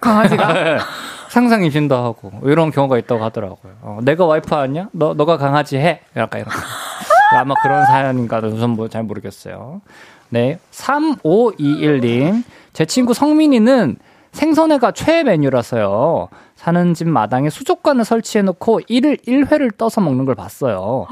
[0.00, 0.78] 강아지가?
[1.34, 1.40] 네.
[1.40, 3.72] 상상 임신도 하고 이런 경우가 있다고 하더라고요.
[3.82, 4.88] 어, 내가 와이프 아니야?
[4.92, 6.00] 너 너가 강아지 해?
[6.16, 6.52] 약간 이런.
[7.36, 9.80] 아마 그런 사연인가도 우선 뭐 잘 모르겠어요.
[10.28, 10.58] 네.
[10.70, 12.44] 3521님.
[12.72, 13.96] 제 친구 성민이는
[14.32, 16.28] 생선회가 최애 메뉴라서요.
[16.64, 21.06] 사는 집 마당에 수족관을 설치해놓고 이를 1회를 떠서 먹는 걸 봤어요.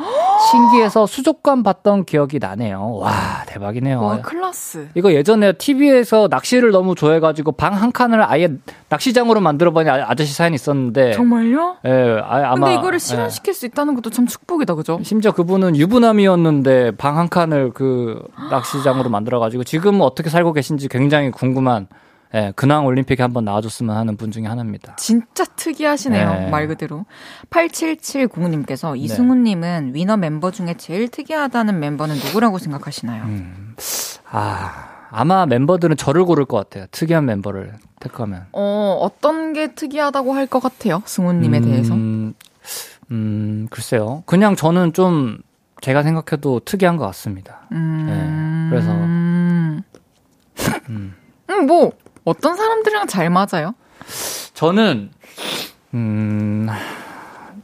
[0.50, 2.94] 신기해서 수족관 봤던 기억이 나네요.
[2.96, 3.12] 와,
[3.46, 4.00] 대박이네요.
[4.00, 4.88] 와, 클라스.
[4.94, 8.48] 이거 예전에 TV에서 낚시를 너무 좋아해가지고 방 한 칸을 아예
[8.88, 11.12] 낚시장으로 만들어버린 아, 아저씨 사연이 있었는데.
[11.12, 11.76] 정말요?
[11.84, 12.66] 예, 아, 아마.
[12.68, 13.52] 근데 이거를 실현시킬 예.
[13.52, 15.00] 수 있다는 것도 참 축복이다, 그죠?
[15.02, 21.88] 심지어 그분은 유부남이었는데 방 한 칸을 그 낚시장으로 만들어가지고 지금 어떻게 살고 계신지 굉장히 궁금한
[22.34, 24.96] 예, 근황 올림픽에 한번 나와줬으면 하는 분 중에 하나입니다.
[24.96, 26.30] 진짜 특이하시네요.
[26.32, 26.50] 네.
[26.50, 27.04] 말 그대로.
[27.50, 33.24] 8770님께서 이승훈님은 위너 멤버 중에 제일 특이하다는 멤버는 누구라고 생각하시나요?
[33.24, 33.74] 음,
[34.30, 36.86] 아, 아마 멤버들은 저를 고를 것 같아요.
[36.90, 38.46] 특이한 멤버를 택하면.
[38.52, 41.02] 어, 어떤 게 특이하다고 할 것 같아요?
[41.04, 41.94] 승훈님에 음, 대해서?
[43.10, 44.22] 음, 글쎄요.
[44.26, 45.38] 그냥 저는 좀
[45.82, 47.60] 제가 생각해도 특이한 것 같습니다.
[47.72, 48.90] 음, 네, 그래서.
[48.92, 49.82] 음,
[50.88, 51.92] 음, 뭐,
[52.24, 53.74] 어떤 사람들이랑 잘 맞아요?
[54.54, 55.10] 저는
[55.94, 56.66] 음.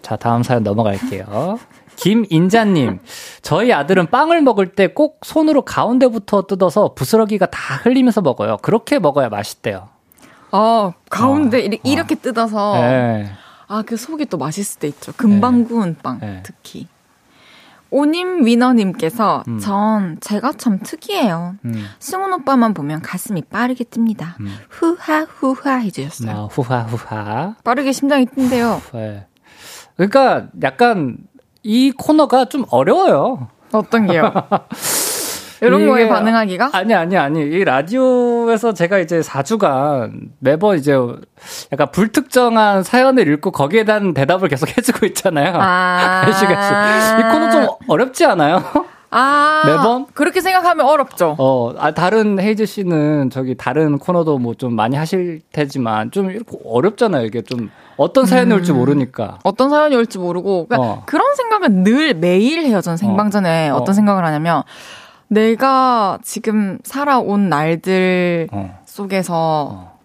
[0.02, 1.58] 자, 다음 사연 넘어갈게요.
[1.96, 3.00] 김인자님,
[3.42, 8.56] 저희 아들은 빵을 먹을 때 꼭 손으로 가운데부터 뜯어서 부스러기가 다 흘리면서 먹어요.
[8.58, 9.88] 그렇게 먹어야 맛있대요.
[10.52, 12.18] 어, 가운데 어, 이렇게, 어.
[12.22, 12.74] 뜯어서.
[12.80, 13.30] 네.
[13.66, 15.12] 아, 그 속이 또 맛있을 때 있죠.
[15.16, 15.64] 금방 네.
[15.64, 16.42] 구운 빵, 네.
[16.44, 16.86] 특히.
[17.90, 19.58] 오님 위너님께서 음.
[19.58, 21.54] 전 제가 참 특이해요.
[21.64, 21.86] 음.
[21.98, 24.38] 승훈 오빠만 보면 가슴이 빠르게 뜹니다.
[24.40, 24.54] 음.
[24.68, 26.30] 후하 후하 해주셨어요.
[26.36, 27.54] 아, 후하 후하.
[27.64, 28.82] 빠르게 심장이 뛴대요.
[28.92, 29.26] 네.
[29.96, 31.16] 그러니까 약간
[31.62, 33.48] 이 코너가 좀 어려워요.
[33.72, 34.32] 어떤 게요?
[35.60, 36.70] 이런 거에 반응하기가?
[36.72, 37.40] 아니, 아니, 아니.
[37.40, 40.94] 이 라디오에서 제가 이제 4주간 매번 이제
[41.72, 45.54] 약간 불특정한 사연을 읽고 거기에 대한 대답을 계속 해주고 있잖아요.
[45.56, 46.24] 아.
[47.18, 48.62] 이 코너 좀 어렵지 않아요?
[49.10, 50.06] 아, 매번?
[50.12, 51.34] 그렇게 생각하면 어렵죠.
[51.38, 56.56] 어, 아, 다른 헤이즈 씨는 저기 다른 코너도 뭐 좀 많이 하실 테지만 좀 이렇게
[56.64, 57.24] 어렵잖아요.
[57.24, 59.38] 이게 좀 어떤 사연이 음, 올지 모르니까.
[59.44, 60.66] 어떤 사연이 올지 모르고.
[60.68, 61.02] 그러니까 어.
[61.06, 62.80] 그런 생각은 늘 매일 해요.
[62.80, 63.82] 전 생방전에 어.
[63.84, 64.62] 떤 생각을 하냐면
[65.28, 68.78] 내가 지금 살아온 날들 어.
[68.84, 69.98] 속에서 어.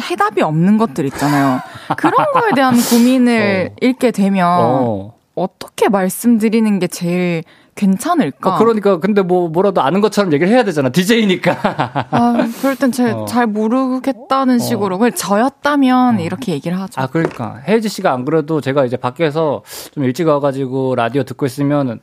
[0.00, 1.60] 해답이 없는 것들 있잖아요.
[1.96, 3.76] 그런 거에 대한 고민을 어.
[3.80, 5.14] 읽게 되면 어.
[5.58, 7.42] 떻게 말씀드리는 게 제일
[7.78, 8.56] 괜찮을까?
[8.56, 10.88] 어, 그러니까 근데 뭐 뭐라도 아는 것처럼 얘기를 해야 되잖아.
[10.88, 11.52] DJ니까.
[12.10, 13.46] 아, 그럴 땐잘 어.
[13.46, 14.58] 모르겠다는 어.
[14.58, 14.98] 식으로.
[14.98, 16.20] 그냥 저였다면 어.
[16.20, 17.00] 이렇게 얘기를 하죠.
[17.00, 19.62] 아, 그러니까 혜지 씨가 안 그래도 제가 이제 밖에서
[19.92, 22.00] 좀 일찍 와 가지고 라디오 듣고 있으면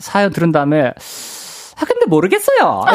[0.00, 0.92] 사연 들은 다음에
[1.80, 2.84] 아, 근데 모르겠어요.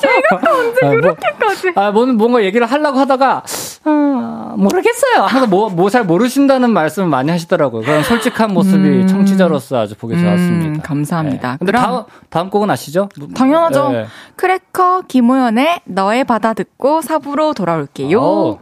[0.00, 1.72] 제가 언제 아, 뭐, 그렇게까지.
[1.74, 3.42] 아, 뭐, 뭔가 얘기를 하려고 하다가,
[3.84, 5.22] 어, 모르겠어요.
[5.24, 7.82] 항상 뭐, 뭐 잘 모르신다는 말씀을 많이 하시더라고요.
[7.82, 9.06] 그런 솔직한 모습이 음.
[9.06, 10.66] 청취자로서 아주 보기 좋았습니다.
[10.68, 11.56] 음, 감사합니다.
[11.60, 11.66] 네.
[11.66, 13.08] 그럼 다음, 다음 곡은 아시죠?
[13.34, 13.88] 당연하죠.
[13.90, 14.06] 네.
[14.36, 18.18] 크래커 김호연의 너의 바다 듣고 사부로 돌아올게요.
[18.20, 18.58] 오.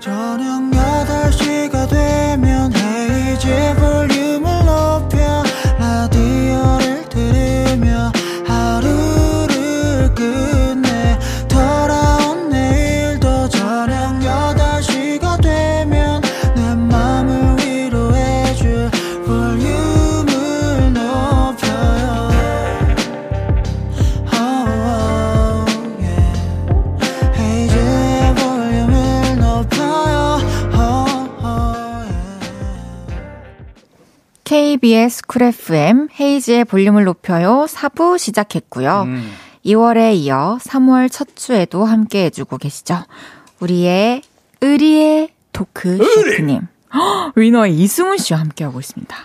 [0.00, 5.17] 저녁 8시가 되면 헤이즈 볼륨을 높여
[34.78, 39.02] KBS Cool FM 헤이즈의 볼륨을 높여요 4부 시작했고요.
[39.06, 39.32] 음.
[39.66, 43.02] 2월에 이어 3월 첫 주에도 함께 해주고 계시죠.
[43.58, 44.22] 우리의
[44.60, 46.60] 의리의 토크 셰프님.
[47.34, 49.16] 위너의 이승훈 씨와 함께하고 있습니다.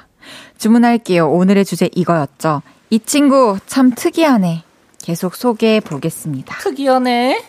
[0.57, 1.29] 주문할게요.
[1.29, 2.63] 오늘의 주제 이거였죠.
[2.89, 4.63] 이 친구 참 특이하네.
[5.03, 6.57] 계속 소개해 보겠습니다.
[6.57, 7.43] 특이하네.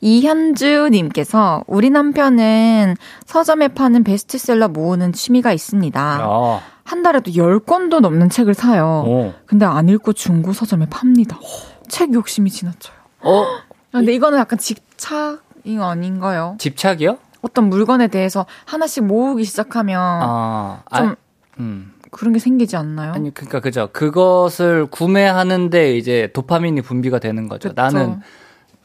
[0.00, 2.96] 이현주님께서 우리 남편은
[3.26, 6.20] 서점에 파는 베스트셀러 모으는 취미가 있습니다.
[6.22, 6.60] 어.
[6.88, 9.04] 한 달에도 10권도 넘는 책을 사요.
[9.06, 9.34] 어.
[9.44, 11.38] 근데 안 읽고 중고 서점에 팝니다.
[11.86, 12.96] 책 욕심이 지나쳐요.
[13.20, 13.44] 어?
[13.92, 16.56] 근데 이거는 약간 집착이 아닌가요?
[16.58, 17.18] 집착이요?
[17.42, 21.16] 어떤 물건에 대해서 하나씩 모으기 시작하면 아, 좀 아,
[21.58, 21.92] 음.
[22.10, 23.12] 그런 게 생기지 않나요?
[23.12, 23.90] 아니 그러니까 그죠.
[23.92, 27.68] 그것을 구매하는데 이제 도파민이 분비가 되는 거죠.
[27.68, 27.82] 그쵸.
[27.82, 28.20] 나는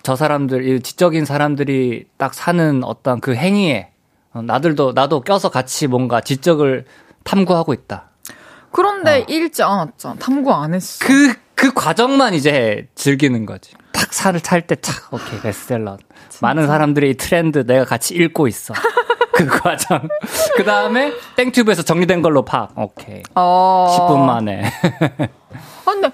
[0.04, 3.92] 저 사람들, 지적인 사람들이 딱 사는 어떤 그 행위에
[4.34, 6.84] 어, 나들도 나도 껴서 같이 뭔가 지적을
[7.24, 8.10] 탐구하고 있다.
[8.72, 9.26] 그런데 어.
[9.28, 10.16] 읽지 않았죠.
[10.20, 11.06] 탐구 안 했어.
[11.06, 13.74] 그, 그 과정만 이제 즐기는 거지.
[13.92, 15.98] 탁 살을 찰때 착, 오케이, 베스트셀러.
[16.42, 18.74] 많은 사람들이 이 트렌드 내가 같이 읽고 있어.
[19.34, 20.08] 그 과정.
[20.56, 22.72] 그 다음에 땡튜브에서 정리된 걸로 팍.
[22.78, 23.22] 오케이.
[23.36, 23.96] 어...
[23.98, 24.64] 10분 만에.
[24.66, 26.12] 아, 근데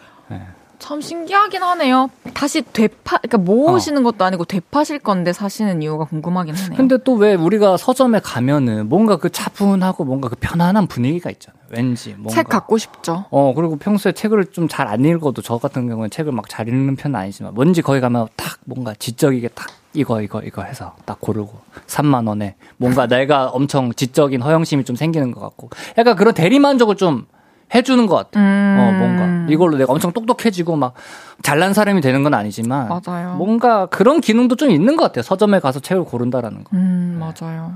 [0.79, 2.09] 참 신기하긴 하네요.
[2.39, 4.11] 다시 되파, 그러니까 모으시는 어.
[4.11, 6.77] 것도 아니고 되파실 건데 사시는 이유가 궁금하긴 하네요.
[6.77, 11.59] 근데 또 왜 우리가 서점에 가면은 뭔가 그 차분하고 뭔가 그 편안한 분위기가 있잖아요.
[11.69, 12.33] 왠지 뭔가.
[12.33, 13.25] 책 갖고 싶죠.
[13.29, 16.95] 어 그리고 평소에 책을 좀 잘 안 읽어도 저 같은 경우는 책을 막 잘 읽는
[16.95, 21.59] 편은 아니지만 뭔지 거기 가면 탁 뭔가 지적이게 딱 이거 이거 이거 해서 딱 고르고
[21.87, 27.25] 3만 원에 뭔가 내가 엄청 지적인 허영심이 좀 생기는 것 같고 약간 그런 대리만족을 좀
[27.73, 28.39] 해주는 것 같아.
[28.39, 28.77] 음.
[28.79, 29.51] 어, 뭔가.
[29.51, 30.93] 이걸로 내가 엄청 똑똑해지고 막
[31.41, 32.89] 잘난 사람이 되는 건 아니지만.
[32.89, 33.35] 맞아요.
[33.35, 35.23] 뭔가 그런 기능도 좀 있는 것 같아요.
[35.23, 36.69] 서점에 가서 책을 고른다라는 거.
[36.73, 37.73] 음, 맞아요.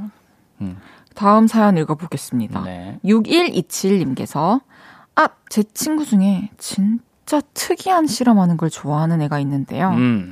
[0.61, 0.77] 음.
[1.15, 2.61] 다음 사연 읽어보겠습니다.
[2.61, 2.99] 네.
[3.05, 4.61] 6127님께서,
[5.15, 9.89] 아, 제 친구 중에 진짜 특이한 실험하는 걸 좋아하는 애가 있는데요.
[9.89, 10.31] 음.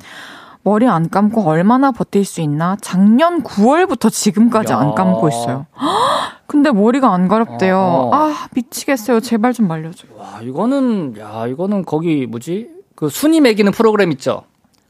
[0.64, 2.78] 머리 안 감고 얼마나 버틸 수 있나?
[2.82, 4.78] 작년 9월부터 지금까지 야.
[4.78, 5.66] 안 감고 있어요.
[6.46, 7.78] 근데 머리가 안 가렵대요.
[7.78, 8.16] 어, 어.
[8.16, 9.22] 아, 미치겠어요.
[9.22, 10.12] 제발 좀 말려줘요.
[10.18, 12.70] 와, 이거는, 야, 이거는 거기 뭐지?
[12.96, 14.44] 그 순위 매기는 프로그램 있죠?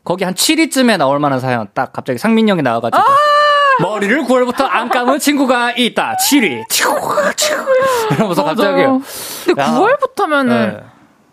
[0.03, 1.67] 거기 한 7위쯤에 나올 만한 사연.
[1.73, 2.99] 딱 갑자기 상민 형이 나와가지고.
[3.01, 3.05] 아!
[3.81, 6.17] 머리를 9월부터 안 감은 친구가 있다.
[6.17, 6.63] 7위.
[8.11, 8.83] 이러면서 갑자기.
[9.45, 10.83] 근데 9월부터면은 네.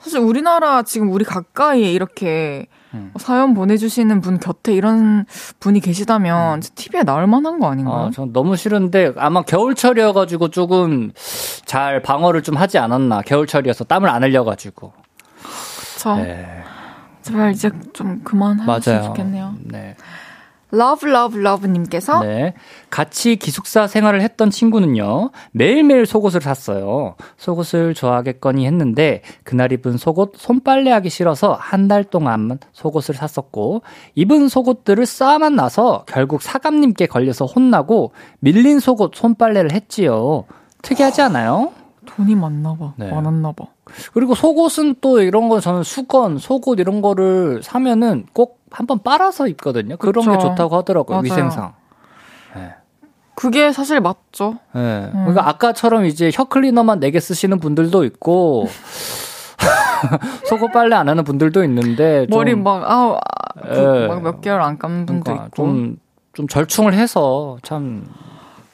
[0.01, 3.13] 사실 우리나라 지금 우리 가까이에 이렇게 음.
[3.19, 5.27] 사연 보내주시는 분 곁에 이런
[5.61, 6.63] 분이 계시다면 음.
[6.75, 8.07] TV에 나올 만한 거 아닌가요?
[8.07, 11.13] 아, 전 너무 싫은데 아마 겨울철이어가지고 조금
[11.65, 13.23] 잘 방어를 좀 하지 않았나.
[13.23, 14.93] 겨울철이어서 땀을 안 흘려가지고.
[15.95, 16.17] 그쵸.
[16.17, 16.47] 네.
[17.23, 19.55] 제발 이제 좀 그만하셨으면 좋겠네요.
[19.65, 19.97] 네.
[20.71, 22.55] Love Love Love 님께서 네.
[22.91, 27.17] 같이 기숙사 생활을 했던 친구는요 매일매일 속옷을 샀어요.
[27.39, 33.83] 속옷을 좋아하겠거니 했는데 그날 입은 속옷 손빨래 하기 싫어서 한 달 동안 속옷을 샀었고
[34.15, 40.45] 입은 속옷들을 쌓아만 나서 결국 사감님께 걸려서 혼나고 밀린 속옷 손빨래를 했지요.
[40.83, 41.73] 특이하지 않아요?
[42.05, 42.93] 돈이 많나 봐.
[42.97, 43.11] 네.
[43.11, 43.67] 많았나 봐.
[44.13, 49.97] 그리고 속옷은 또 이런 거 저는 수건, 속옷 이런 거를 사면은 꼭 한번 빨아서 입거든요.
[49.97, 50.33] 그런 그쵸.
[50.33, 51.17] 게 좋다고 하더라고요.
[51.17, 51.25] 맞아요.
[51.25, 51.75] 위생상.
[52.55, 52.75] 네.
[53.35, 54.59] 그게 사실 맞죠.
[54.75, 55.11] 네.
[55.15, 55.25] 음.
[55.27, 58.67] 그러니까 아까처럼 이제 혀 클리너만 4개 쓰시는 분들도 있고
[60.49, 64.07] 속옷 빨래 안 하는 분들도 있는데 머리 막 아우 아, 그 네.
[64.09, 65.97] 막몇 개월 안 감는 분도 그러니까 있고 좀,
[66.33, 68.07] 좀 절충을 해서 참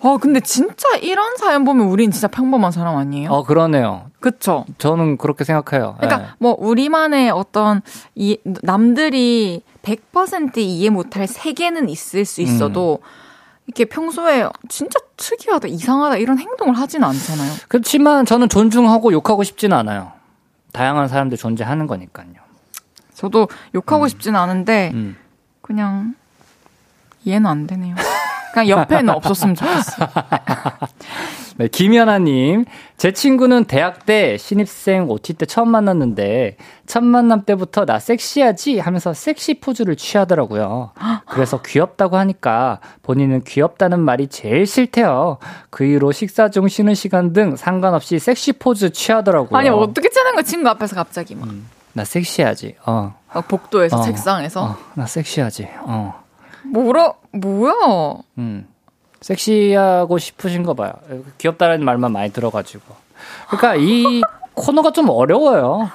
[0.01, 3.31] 아, 근데 진짜 이런 사연 보면 우린 진짜 평범한 사람 아니에요?
[3.31, 4.05] 어, 그러네요.
[4.25, 4.65] 그쵸?
[4.79, 5.97] 저는 그렇게 생각해요.
[5.99, 6.29] 그러니까 네.
[6.39, 7.83] 뭐 우리만의 어떤
[8.15, 13.07] 이 남들이 100% 이해 못할 세계는 있을 수 있어도 음.
[13.67, 17.53] 이렇게 평소에 진짜 특이하다, 이상하다 이런 행동을 하지는 않잖아요.
[17.69, 20.13] 그렇지만 저는 존중하고 욕하고 싶지는 않아요.
[20.73, 22.33] 다양한 사람들 존재하는 거니까요.
[23.13, 24.09] 저도 욕하고 음.
[24.09, 25.19] 싶지는 않은데 음.
[25.61, 26.15] 그냥
[27.27, 27.95] 이해는 안 되네요.
[28.55, 30.09] 그냥 옆에는 없었으면 좋겠어.
[31.57, 32.65] 네, 김연아님.
[32.97, 38.81] 제 친구는 대학 때 신입생 OT 때 처음 만났는데, 첫 만남 때부터 나 섹시하지?
[38.81, 40.91] 하면서 섹시 포즈를 취하더라고요.
[41.29, 45.39] 그래서 귀엽다고 하니까 본인은 귀엽다는 말이 제일 싫대요.
[45.71, 49.57] 그 이후로 식사 중 쉬는 시간 등 상관없이 섹시 포즈 취하더라고요.
[49.57, 51.49] 아니, 어떻게 짜는 거 친구 앞에서 갑자기 막.
[51.49, 53.15] 음, 나 섹시하지, 어.
[53.33, 54.65] 어 복도에서, 어, 책상에서.
[54.65, 56.21] 어, 나 섹시하지, 어.
[56.65, 57.73] 뭐라, 뭐야?
[58.39, 58.67] 음.
[59.25, 60.93] 섹시하고 싶으신가 봐요.
[61.39, 62.85] 귀엽다는 말만 많이 들어가지고.
[63.49, 64.21] 그러니까 이
[64.53, 65.89] 코너가 좀 어려워요.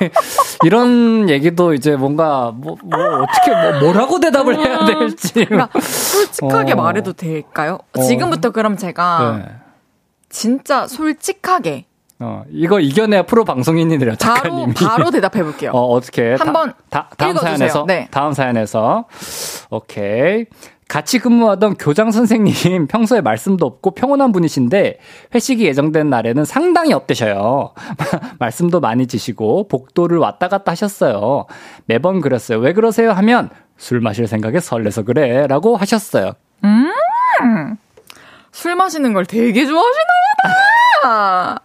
[0.64, 4.86] 이런 얘기도 이제 뭔가 뭐, 뭐 어떻게 뭐, 뭐라고 대답을 해야 음.
[4.86, 5.44] 될지.
[5.44, 6.76] 그러니까 솔직하게 어.
[6.76, 7.78] 말해도 될까요?
[7.96, 8.00] 어.
[8.00, 9.54] 지금부터 그럼 제가 네.
[10.30, 11.84] 진짜 솔직하게
[12.20, 14.74] 어, 이거 이겨내야 프로 방송인이래요, 바로 작가님이.
[14.74, 15.72] 바로 대답해 볼게요.
[15.74, 16.34] 어, 어떻게?
[16.34, 17.56] 한번 다, 다음 읽어주세요.
[17.56, 17.84] 사연에서?
[17.86, 18.08] 네.
[18.10, 19.04] 다음 사연에서.
[19.70, 20.46] 오케이.
[20.88, 24.98] 같이 근무하던 교장 선생님 평소에 말씀도 없고 평온한 분이신데
[25.34, 27.72] 회식이 예정된 날에는 상당히 업되셔요.
[28.38, 31.46] 말씀도 많이 지시고 복도를 왔다 갔다 하셨어요.
[31.86, 32.58] 매번 그랬어요.
[32.58, 33.12] 왜 그러세요?
[33.12, 35.46] 하면 술 마실 생각에 설레서 그래.
[35.46, 36.32] 라고 하셨어요.
[38.52, 40.04] 술 마시는 걸 되게 좋아하시나
[41.02, 41.60] 보다.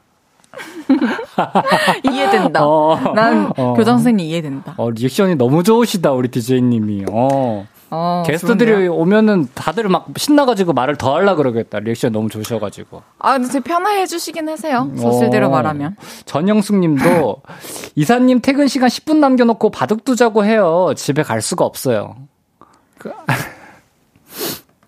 [2.03, 2.65] 이해된다.
[2.65, 3.13] 어.
[3.13, 3.74] 난 어.
[3.76, 4.74] 교장 선생님 이해된다.
[4.78, 7.05] 어, 리액션이 너무 좋으시다, 우리 DJ님이.
[7.11, 7.67] 어.
[7.92, 8.94] 어, 게스트들이 좋은데요?
[8.94, 11.80] 오면은 다들 막 신나가지고 말을 더 하려 그러겠다.
[11.80, 13.02] 리액션 너무 좋으셔가지고.
[13.20, 14.92] 아, 근데 되게 편하게 해주시긴 하세요.
[14.96, 15.50] 사실대로 어.
[15.50, 15.96] 말하면.
[16.26, 17.42] 전영숙 님도
[17.96, 20.94] 이사님 퇴근 시간 10분 남겨놓고 바둑 두자고 해요.
[20.96, 22.16] 집에 갈 수가 없어요.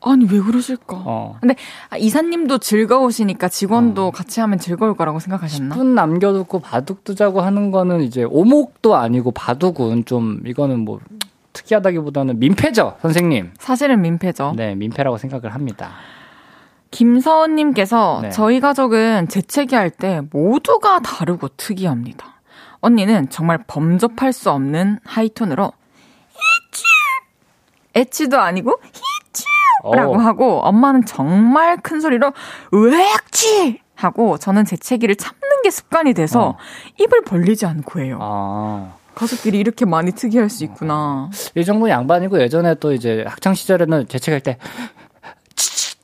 [0.03, 1.03] 아니, 왜 그러실까?
[1.05, 1.37] 어.
[1.39, 1.55] 근데
[1.89, 5.75] 아, 이사님도 즐거우시니까 직원도 같이 하면 즐거울 거라고 생각하셨나?
[5.75, 10.99] 10분 남겨놓고 바둑 두자고 하는 거는 이제 오목도 아니고 바둑은 좀 이거는 뭐
[11.53, 13.51] 특이하다기보다는 민폐죠, 선생님.
[13.59, 14.53] 사실은 민폐죠.
[14.55, 15.91] 네, 민폐라고 생각을 합니다.
[16.91, 18.29] 김서은님께서 네.
[18.31, 22.41] 저희 가족은 재채기 할 때 모두가 다르고 특이합니다.
[22.81, 25.71] 언니는 정말 범접할 수 없는 하이톤으로
[26.31, 26.83] 히츄
[27.93, 28.79] 에치도 아니고
[29.83, 30.17] 히츄라고 어.
[30.17, 32.33] 하고 엄마는 정말 큰 소리로
[32.73, 36.57] 으엑치 하고 저는 재채기를 참는 게 습관이 돼서 어.
[36.99, 38.17] 입을 벌리지 않고 해요.
[38.21, 38.95] 아.
[39.15, 41.29] 가족끼리 이렇게 많이 특이할 수 있구나.
[41.55, 44.57] 이 정도 양반이고 예전에 또 이제 학창 시절에는 재채기할 때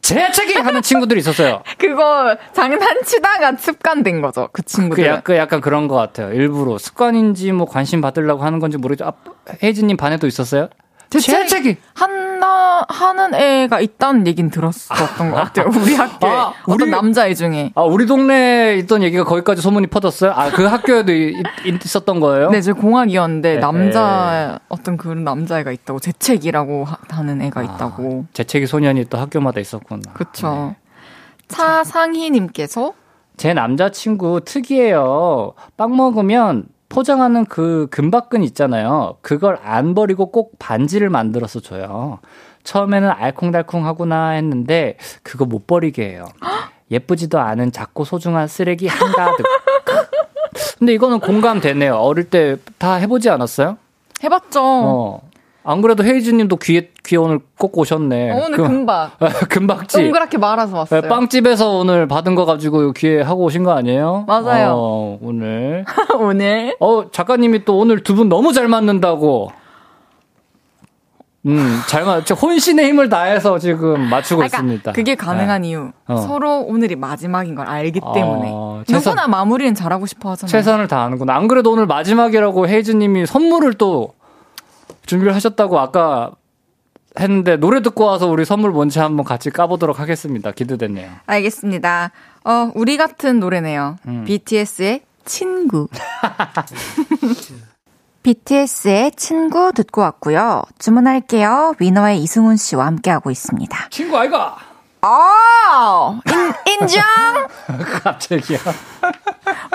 [0.02, 1.64] 재채기 하는 친구들이 있었어요.
[1.78, 4.48] 그거 장난치다가 습관된 거죠.
[4.54, 5.06] 그그 친구들.
[5.06, 6.32] 약간 약간 그런 것 같아요.
[6.34, 9.06] 일부러 습관인지 뭐 관심 받으려고 하는 건지 모르겠죠.
[9.10, 9.14] 아,
[9.62, 10.70] 혜진님 반에도 있었어요?
[11.10, 11.78] 재채기.
[11.94, 15.68] 한 다 하는 애가 있다는 얘긴 들었었던 것 같아요.
[15.70, 17.72] 우리 학교에 아, 어떤 우리- 남자애 중에.
[17.76, 20.32] 아 우리 동네에 있던 얘기가 거기까지 소문이 퍼졌어요?
[20.32, 21.36] 아 그 학교에도 있,
[21.66, 22.50] 있었던 거예요?
[22.50, 23.60] 네, 저 공학이었는데 네.
[23.60, 28.26] 남자 어떤 그런 남자애가 있다고 재채기라고 하- 하는 애가 있다고.
[28.34, 30.02] 재채기 소년이 또 학교마다 있었구나.
[30.14, 30.76] 그쵸.
[31.48, 32.94] 차상희님께서
[33.38, 35.54] 제 남자친구 특이해요.
[35.78, 39.18] 빵 먹으면 포장하는 그 금박근 있잖아요.
[39.22, 42.20] 그걸 안 버리고 꼭 반지를 만들어서 줘요.
[42.64, 46.26] 처음에는 알콩달콩하구나 했는데 그거 못 버리게 해요.
[46.92, 49.46] 예쁘지도 않은 작고 소중한 쓰레기 한가득.
[50.80, 51.96] 근데 이거는 공감되네요.
[51.96, 53.78] 어릴 때 다 해보지 않았어요?
[54.24, 54.62] 해봤죠.
[54.64, 55.27] 어.
[55.70, 58.32] 안 그래도 헤이즈님도 귀에 귀에 오늘 꼭 오셨네.
[58.32, 59.12] 어, 오늘 그- 금박
[59.50, 59.98] 금박지.
[59.98, 61.02] 동그랗게 말아서 왔어요.
[61.02, 64.24] 네, 빵집에서 오늘 받은 거 가지고 귀에 하고 오신 거 아니에요?
[64.28, 64.74] 맞아요.
[64.78, 65.84] 어, 오늘.
[66.20, 69.52] 오늘 어, 작가님이 또 오늘 두 분 너무 잘 맞는다고.
[71.46, 74.92] 음, 잘 맞, 저 혼신의 힘을 다해서 지금 맞추고 그러니까 있습니다.
[74.92, 75.70] 그게 가능한 네.
[75.70, 76.18] 이유 어.
[76.18, 80.52] 서로 오늘이 마지막인 걸 알기 때문에 어, 최선- 누구나 마무리는 잘하고 싶어 하잖아요.
[80.52, 81.34] 최선을 다하는구나.
[81.36, 84.14] 안 그래도 오늘 마지막이라고 헤이즈님이 선물을 또
[85.08, 86.32] 준비를 하셨다고 아까
[87.20, 90.52] 했는데 노래 듣고 와서 우리 선물 뭔지 한번 같이 까보도록 하겠습니다.
[90.52, 91.10] 기대됐네요.
[91.26, 92.12] 알겠습니다.
[92.46, 93.98] 어, 우리 같은 노래네요.
[94.08, 94.24] 음.
[94.26, 95.88] BTS의 친구.
[98.22, 100.62] BTS의 친구 듣고 왔고요.
[100.80, 101.76] 주문할게요.
[101.80, 103.88] 위너의 이승훈 씨와 함께하고 있습니다.
[103.90, 104.58] 친구 아이가!
[105.02, 107.04] 아, 인, 인정!
[108.04, 108.58] 갑자기야.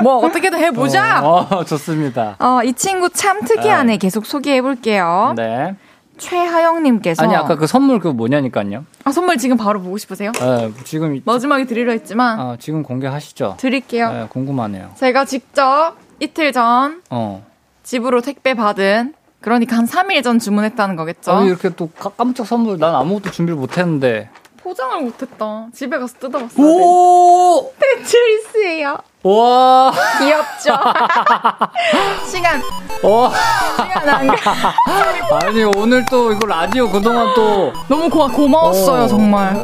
[0.03, 1.21] 뭐, 어떻게든 해보자!
[1.25, 2.37] 어, 어, 좋습니다.
[2.39, 3.99] 어, 이 친구 참 특이하네.
[3.99, 5.35] 계속 소개해볼게요.
[5.37, 5.77] 네.
[6.19, 7.23] 최하영님께서.
[7.23, 8.85] 아니, 아까 그 선물 그 뭐냐니까요.
[9.05, 10.31] 아, 선물 지금 바로 보고 싶으세요?
[10.33, 13.55] 네, 지금, 이- 마지막에 드리려 했지만, 아, 지금 공개하시죠.
[13.59, 14.13] 드릴게요.
[14.13, 14.91] 네, 궁금하네요.
[14.97, 17.45] 제가 직접 이틀 전 어.
[17.83, 21.33] 집으로 택배 받은, 그러니까 한 3일 전 주문했다는 거겠죠?
[21.33, 24.29] 아, 이렇게 또 까- 깜짝 선물, 난 아무것도 준비를 못 했는데.
[24.63, 25.67] 포장을 못했다.
[25.75, 26.67] 집에 가서 뜯어봤어요.
[26.67, 27.73] 오!
[27.81, 28.97] 테트리스예요.
[29.25, 29.93] 와!
[30.19, 30.77] 귀엽죠?
[32.27, 32.61] 시간,
[33.05, 33.31] 와!
[33.77, 34.73] 시간 안 가.
[35.47, 37.73] 아니, 오늘 또 이거 라디오 그동안 또.
[37.89, 39.55] 너무 고, 고마웠어요, 어, 정말.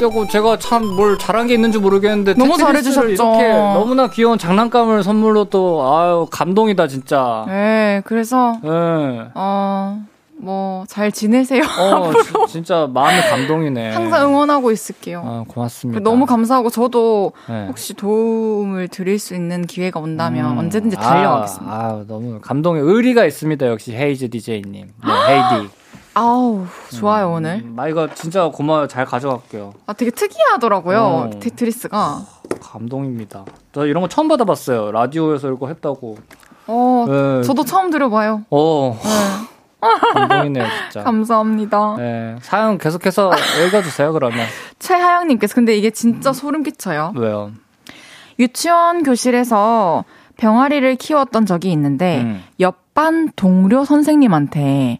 [0.00, 3.08] 했고 제가 참 뭘 잘한 게 있는지 모르겠는데 너무 잘해주셨죠.
[3.10, 7.44] 이렇게 너무나 귀여운 장난감을 선물로 또 아유 감동이다 진짜.
[7.48, 9.28] 네, 그래서, 예.
[9.34, 10.00] 어,
[10.38, 11.62] 뭐, 잘 지내세요.
[11.62, 12.12] 어
[12.46, 13.92] 지- 진짜 마음이 감동이네.
[13.92, 15.22] 항상 응원하고 있을게요.
[15.24, 16.00] 아 고맙습니다.
[16.00, 17.66] 너무 감사하고 저도 네.
[17.66, 21.72] 혹시 도움을 드릴 수 있는 기회가 온다면 언제든지 달려가겠습니다.
[21.74, 23.66] 아, 아, 너무 감동의 의리가 있습니다.
[23.66, 24.72] 역시 헤이즈 DJ님.
[25.04, 25.68] 네, 헤이디.
[26.14, 26.64] 아우
[26.98, 27.62] 좋아요 오늘.
[27.64, 28.86] 음, 아 이거 진짜 고마워요.
[28.88, 29.74] 잘 가져갈게요.
[29.86, 31.30] 아 되게 특이하더라고요 어.
[31.40, 32.24] 테트리스가.
[32.60, 33.44] 감동입니다.
[33.72, 34.92] 저 이런 거 처음 받아봤어요.
[34.92, 36.16] 라디오에서 이거 했다고.
[36.68, 37.42] 어 네.
[37.42, 38.42] 저도 처음 들어봐요.
[38.50, 39.08] 어 네,
[40.14, 41.02] 감동이네요 진짜.
[41.04, 41.94] 감사합니다.
[41.98, 43.30] 네, 사연 계속해서
[43.66, 44.46] 읽어주세요, 그러면.
[44.78, 47.12] 최하영님께서 근데 이게 진짜 소름 끼쳐요.
[47.16, 47.52] 왜요?
[48.38, 50.04] 유치원 교실에서
[50.36, 52.42] 병아리를 키웠던 적이 있는데 음.
[52.60, 54.98] 옆반 동료 선생님한테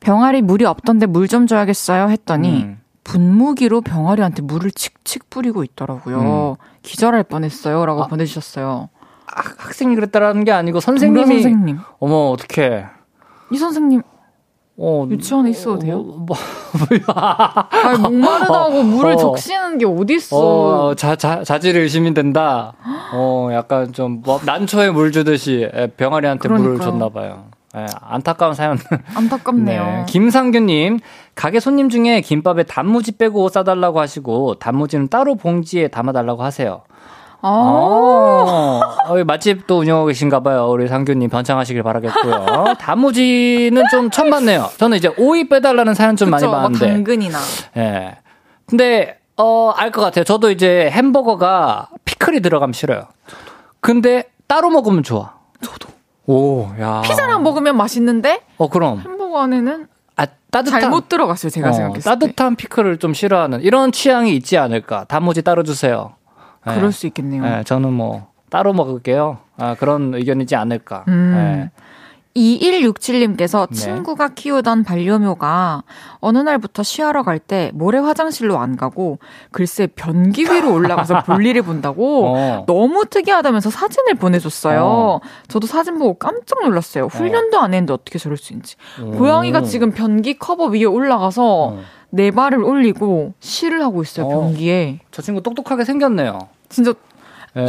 [0.00, 2.80] 병아리 물이 없던데 물 좀 줘야겠어요 했더니 음.
[3.04, 6.56] 분무기로 병아리한테 물을 칙칙 뿌리고 있더라고요.
[6.58, 6.64] 음.
[6.82, 8.06] 기절할 뻔했어요라고 아.
[8.06, 8.88] 보내주셨어요.
[9.26, 11.78] 학- 학생이 그랬다라는 게 아니고 선생님이 선생님.
[11.98, 12.86] 어머 어떡해.
[13.50, 14.02] 이 선생님
[14.80, 15.98] 어, 유치원에 있어도 돼요?
[15.98, 16.36] 어, 뭐,
[17.72, 19.16] 아니, 목마르다고 물을 어.
[19.16, 20.36] 적시는 게 어딨어.
[20.38, 22.74] 어, 자, 자, 자질이 의심이 된다.
[23.12, 26.90] 어, 약간 좀, 뭐, 난초에 물 주듯이 에, 병아리한테 물을 그러니까요.
[26.90, 27.46] 줬나 봐요.
[27.76, 28.78] 예, 안타까운 사연.
[29.14, 29.82] 안타깝네요.
[29.84, 30.04] 네.
[30.08, 31.00] 김상규님,
[31.34, 36.82] 가게 손님 중에 김밥에 단무지 빼고 싸달라고 하시고, 단무지는 따로 봉지에 담아달라고 하세요.
[37.40, 40.66] 아, 어, 어, 맛집 도 운영하고 계신가 봐요.
[40.70, 42.74] 우리 상규님 번창하시길 바라겠고요.
[42.80, 44.68] 단무지는 좀 처음 봤네요.
[44.76, 46.88] 저는 이제 오이 빼달라는 사연 좀 많이 그쵸, 막 봤는데.
[46.92, 47.38] 당근이나.
[47.76, 48.16] 예.
[48.66, 50.24] 근데, 어, 알 것 같아요.
[50.24, 53.04] 저도 이제 햄버거가 피클이 들어가면 싫어요.
[53.80, 55.34] 근데 따로 먹으면 좋아.
[55.62, 55.88] 저도.
[56.26, 57.02] 오, 야.
[57.04, 58.98] 피자랑 먹으면 맛있는데 어, 그럼.
[59.00, 59.86] 햄버거 안에는
[60.16, 60.80] 아, 따뜻한.
[60.80, 61.50] 잘못 들어갔어요.
[61.50, 62.18] 제가 어, 생각했을 때.
[62.26, 65.04] 따뜻한 피클을 좀 싫어하는 이런 취향이 있지 않을까.
[65.04, 66.14] 단무지 따로 주세요.
[66.70, 66.76] 예.
[66.76, 67.44] 그럴 수 있겠네요.
[67.44, 69.38] 예, 저는 뭐, 따로 먹을게요.
[69.56, 71.04] 아, 그런 의견이지 않을까.
[71.08, 71.70] 음.
[71.74, 71.82] 예.
[72.36, 73.74] 2167님께서 네.
[73.74, 75.82] 친구가 키우던 반려묘가
[76.20, 79.18] 어느 날부터 쉬하러 갈 때 모래 화장실로 안 가고
[79.52, 82.64] 글쎄 변기 위로 올라가서 볼일을 본다고 어.
[82.66, 84.84] 너무 특이하다면서 사진을 보내줬어요.
[84.84, 85.20] 어.
[85.48, 87.06] 저도 사진 보고 깜짝 놀랐어요.
[87.06, 88.76] 훈련도 안 했는데 어떻게 저럴 수 있는지.
[89.16, 91.78] 고양이가 지금 변기 커버 위에 올라가서 어.
[92.10, 94.26] 네 발을 올리고 쉬를 하고 있어요.
[94.26, 94.28] 어.
[94.28, 95.00] 변기에.
[95.10, 96.38] 저 친구 똑똑하게 생겼네요.
[96.68, 96.92] 진짜
[97.56, 97.64] 예.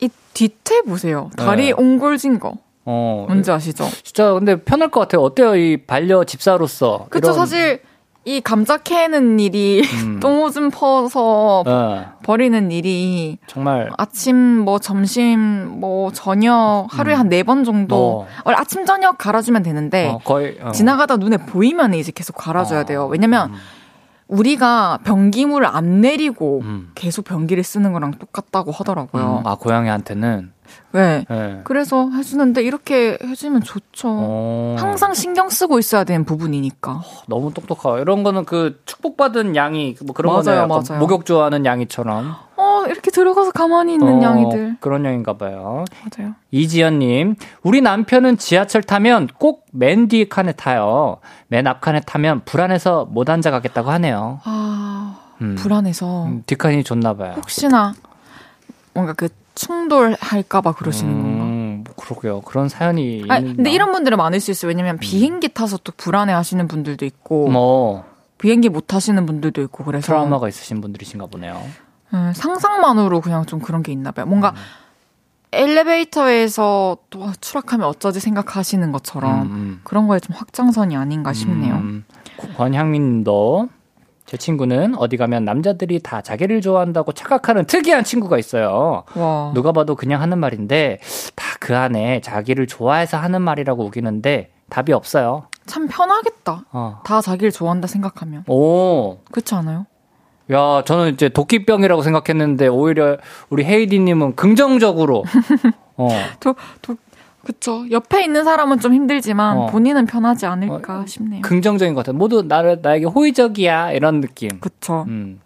[0.00, 1.30] 이- 이 뒤태 보세요.
[1.36, 1.72] 다리 네.
[1.72, 2.54] 옹골진 거.
[2.84, 3.24] 어.
[3.28, 3.86] 뭔지 아시죠?
[4.02, 5.22] 진짜 근데 편할 것 같아요.
[5.22, 5.54] 어때요?
[5.56, 7.06] 이 반려 집사로서.
[7.10, 7.82] 그쵸, 이런- 사실,
[8.24, 10.20] 이 감자 캐는 일이, 음.
[10.20, 18.20] 똥오줌 퍼서 예, 버리는 일이, 정말 아침, 뭐, 점심, 뭐, 저녁, 하루에 한네 번 정도,
[18.22, 18.26] 어.
[18.44, 20.70] 원래 아침, 저녁 갈아주면 되는데, 어, 거의 어.
[20.72, 22.84] 지나가다 눈에 보이면 이제 계속 갈아줘야 어.
[22.84, 23.06] 돼요.
[23.06, 23.56] 왜냐면, 음.
[24.30, 26.90] 우리가 변기물을 안 내리고 음.
[26.94, 29.42] 계속 변기를 쓰는 거랑 똑같다고 하더라고요.
[29.42, 30.52] 음, 아 고양이한테는
[30.92, 31.24] 네.
[31.30, 31.60] 예.
[31.64, 34.08] 그래서 해주는데, 이렇게 해주면 좋죠.
[34.08, 37.02] 어, 항상 신경 쓰고 있어야 되는 부분이니까.
[37.26, 40.62] 너무 똑똑하고 이런 거는 그 축복받은 양이 뭐 그런 맞아요, 거네요.
[40.62, 41.00] 약간 맞아요.
[41.00, 42.34] 목욕 좋아하는 양이처럼
[42.70, 44.76] 어, 이렇게 들어가서 가만히 있는 어, 양이들.
[44.80, 45.84] 그런 양인가 봐요.
[46.16, 46.34] 맞아요.
[46.50, 51.18] 이지연님, 우리 남편은 지하철 타면 꼭 맨 뒤 칸에 타요.
[51.48, 54.40] 맨 앞 칸에 타면 불안해서 못 앉아 가겠다고 하네요.
[54.44, 55.54] 아, 음.
[55.56, 57.34] 불안해서 음, 뒷칸이 좋나 봐요.
[57.36, 57.94] 혹시나
[58.94, 61.44] 뭔가 그 충돌할까봐 그러시는 건가?
[61.44, 62.40] 음, 뭐 그러게요.
[62.42, 63.40] 그런 사연이 아?
[63.40, 64.68] 근데 이런 분들은 많을 수 있어요.
[64.70, 68.04] 왜냐면 비행기 타서 또 불안해 하시는 분들도 있고, 뭐
[68.38, 70.06] 비행기 못 타시는 분들도 있고, 그래서.
[70.06, 71.60] 트라우마가 있으신 분들이신가 보네요.
[72.14, 74.26] 음, 상상만으로 그냥 좀 그런 게 있나 봐요.
[74.26, 74.54] 뭔가 음.
[75.52, 79.80] 엘리베이터에서 또 추락하면 어쩌지 생각하시는 것처럼 음, 음.
[79.84, 81.74] 그런 거에 좀 확장선이 아닌가 싶네요.
[81.74, 82.04] 음,
[82.56, 83.68] 권향민도
[84.26, 89.02] 제 친구는 어디 가면 남자들이 다 자기를 좋아한다고 착각하는 특이한 친구가 있어요.
[89.16, 89.50] 와.
[89.54, 90.98] 누가 봐도 그냥 하는 말인데
[91.34, 95.44] 다 그 안에 자기를 좋아해서 하는 말이라고 우기는데 답이 없어요.
[95.66, 96.64] 참 편하겠다.
[96.72, 97.00] 어.
[97.04, 98.44] 다 자기를 좋아한다 생각하면.
[98.48, 99.86] 오, 그렇지 않아요?
[100.52, 103.18] 야, 저는 이제 도끼병이라고 생각했는데 오히려
[103.50, 105.24] 우리 헤이디님은 긍정적으로
[105.96, 106.08] 어,
[106.40, 106.96] 도, 도,
[107.44, 107.84] 그쵸.
[107.90, 109.66] 옆에 있는 사람은 좀 힘들지만 어.
[109.66, 111.42] 본인은 편하지 않을까 싶네요.
[111.42, 112.18] 긍정적인 것 같아요.
[112.18, 114.60] 모두 나를 나에게 호의적이야 이런 느낌.
[114.60, 115.04] 그쵸.
[115.08, 115.40] 음,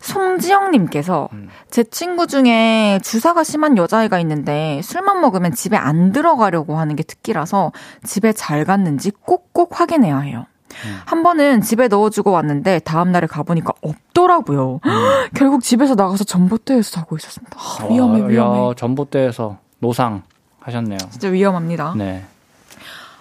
[0.00, 1.48] 송지영님께서 음.
[1.70, 7.72] 제 친구 중에 주사가 심한 여자아이가 있는데 술만 먹으면 집에 안 들어가려고 하는 게 특기라서
[8.04, 10.46] 집에 잘 갔는지 꼭꼭 확인해야 해요.
[10.84, 11.00] 음.
[11.06, 14.80] 한 번은 집에 넣어주고 왔는데 다음 날에 가보니까 없더라고요.
[15.34, 17.56] 결국 집에서 나가서 전봇대에서 자고 있었습니다.
[17.58, 18.68] 아, 위험해, 아, 위험해.
[18.68, 20.22] 야, 전봇대에서 노상
[20.60, 20.98] 하셨네요.
[21.10, 21.94] 진짜 위험합니다.
[21.96, 22.24] 네.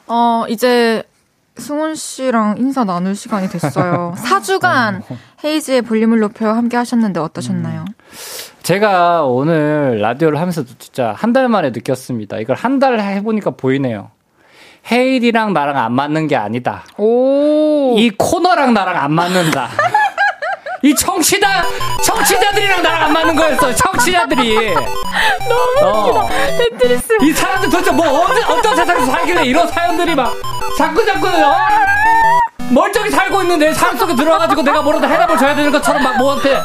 [0.08, 1.03] 어, 이제
[1.58, 4.14] 승훈 씨랑 인사 나눌 시간이 됐어요.
[4.20, 5.01] 4주간
[5.43, 7.86] 헤이즈의 볼륨을 높여 함께 하셨는데 어떠셨나요?
[8.64, 12.38] 제가 오늘 라디오를 하면서도 진짜 한 달 만에 느꼈습니다.
[12.39, 14.10] 이걸 한 달 해보니까 보이네요.
[14.92, 16.84] 헤일이랑 나랑 안 맞는 게 아니다.
[16.98, 17.96] 오.
[17.98, 19.70] 이 코너랑 나랑 안 맞는다.
[20.84, 21.64] 이 청취자,
[22.04, 24.74] 청취자들이랑 나랑 안 맞는 거였어, 청취자들이.
[25.80, 26.28] 너무 웃기다.
[26.58, 27.18] 테트리스.
[27.24, 30.32] 이 사람들 도대체 뭐, 어디, 어떤 세상에서 살길래 이런 사연들이 막,
[30.78, 31.56] 자꾸 자꾸, 어?
[32.72, 36.55] 멀쩡히 살고 있는데 삶 속에 들어와가지고 내가 뭐라도 해답을 줘야 되는 것처럼 막 뭐한테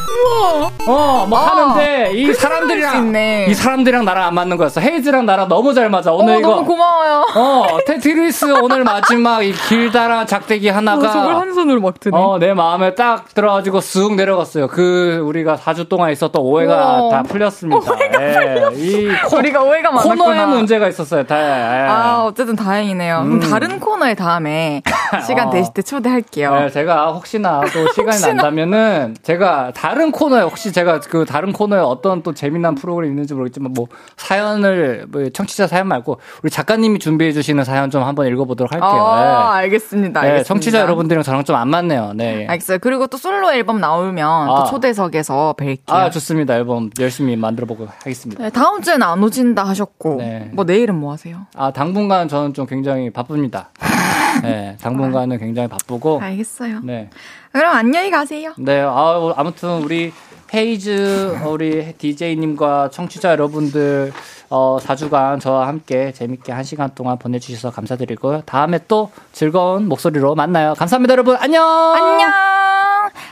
[0.87, 3.15] 어, 뭐 아, 하는데 이그 사람들이랑.
[3.49, 4.81] 이 사람들이랑 나랑 안 맞는 거였어.
[4.81, 6.13] 헤이즈랑 나랑 너무 잘 맞아.
[6.13, 7.27] 오늘 어, 이거 너무 고마워요.
[7.37, 12.17] 어, 테트리스 오늘 마지막 이 길다란 작대기 하나가 저걸 한 손으로 막 드네.
[12.17, 14.69] 어, 내 마음에 딱 들어가지고 쓱 내려갔어요.
[14.69, 17.11] 그 우리가 4주 동안 있었던 오해가 우와.
[17.11, 17.93] 다 풀렸습니다.
[17.93, 20.25] 오해가 이 코, 우리가 오해가 많았구나.
[20.25, 21.25] 코너에 문제가 있었어요.
[21.27, 21.37] 다.
[21.39, 21.89] 예.
[21.89, 23.23] 아, 어쨌든 다행이네요.
[23.25, 24.83] 그럼 다른 코너에 다음에
[25.27, 25.51] 시간 어.
[25.51, 26.55] 되실 때 초대할게요.
[26.55, 32.23] 네, 제가 혹시나 또 시간이 난다면은 제가 다른 코너에 혹시 제가 그 다른 코너에 어떤
[32.23, 33.87] 또 재미난 프로그램이 있는지 모르겠지만 뭐
[34.17, 38.89] 사연을 뭐 청취자 사연 말고 우리 작가님이 준비해 주시는 사연 좀 한번 읽어보도록 할게요.
[38.91, 40.21] 아, 알겠습니다.
[40.21, 40.27] 네.
[40.27, 40.49] 네, 알겠습니다.
[40.49, 42.13] 청취자 여러분들이랑 저랑 좀 안 맞네요.
[42.15, 42.47] 네.
[42.47, 42.79] 알겠어요.
[42.79, 44.55] 그리고 또 솔로 앨범 나오면 아.
[44.65, 45.81] 또 초대석에서 뵐게요.
[45.89, 46.55] 아 좋습니다.
[46.55, 48.43] 앨범 열심히 만들어 보고 하겠습니다.
[48.43, 50.49] 네, 다음 주에는 안 오진다 하셨고, 네.
[50.55, 51.47] 뭐 내일은 뭐 하세요?
[51.57, 53.71] 아 당분간 저는 좀 굉장히 바쁩니다.
[54.43, 56.21] 네, 당분간은 굉장히 바쁘고.
[56.21, 56.81] 알겠어요.
[56.83, 57.11] 네.
[57.53, 58.53] 그럼 안녕히 가세요.
[58.59, 60.13] 네, 아, 아무튼 우리
[60.53, 64.13] 헤이즈 우리 DJ님과 청취자 여러분들
[64.49, 68.43] 어 4주간 저와 함께 재밌게 한 시간 동안 보내주셔서 감사드리고요.
[68.47, 70.75] 다음에 또 즐거운 목소리로 만나요.
[70.75, 71.37] 감사합니다, 여러분.
[71.37, 71.65] 안녕.
[71.65, 72.29] 안녕!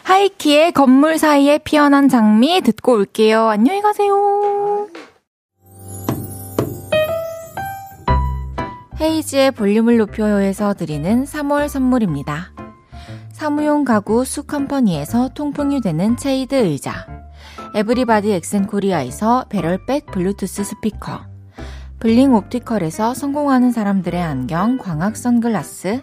[0.04, 3.48] 하이키의 건물 사이에 피어난 장미 듣고 올게요.
[3.48, 4.88] 안녕히 가세요.
[9.00, 12.52] 헤이즈의 볼륨을 높여요에서 드리는 3월 선물입니다.
[13.30, 17.06] 사무용 가구 수컴퍼니에서 통풍이 되는 체이드 의자.
[17.76, 21.20] 에브리바디 엑센코리아에서 배럴백 블루투스 스피커.
[22.00, 26.02] 블링 옵티컬에서 성공하는 사람들의 안경 광학 선글라스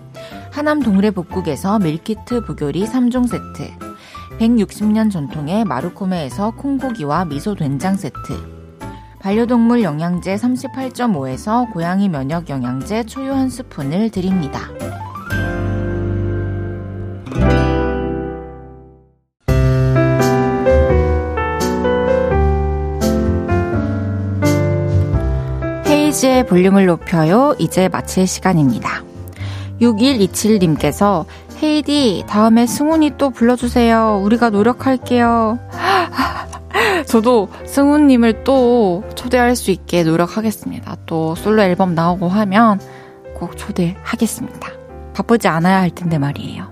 [0.51, 3.71] 하남 동래 북국에서 밀키트 부교리 3종 세트,
[4.37, 8.15] 160년 전통의 마루코메에서 콩고기와 미소 된장 세트,
[9.21, 14.69] 반려동물 영양제 38.5에서 고양이 면역 영양제 초유 한 스푼을 드립니다.
[25.87, 27.55] 헤이즈의 볼륨을 높여요.
[27.57, 29.10] 이제 마칠 시간입니다.
[29.81, 31.25] 6127님께서
[31.61, 34.21] 헤이디 다음에 승훈이 또 불러주세요.
[34.23, 35.59] 우리가 노력할게요.
[37.05, 40.97] 저도 승훈님을 또 초대할 수 있게 노력하겠습니다.
[41.05, 42.79] 또 솔로 앨범 나오고 하면
[43.35, 44.69] 꼭 초대하겠습니다.
[45.13, 46.65] 바쁘지 않아야 할 텐데 말이에요.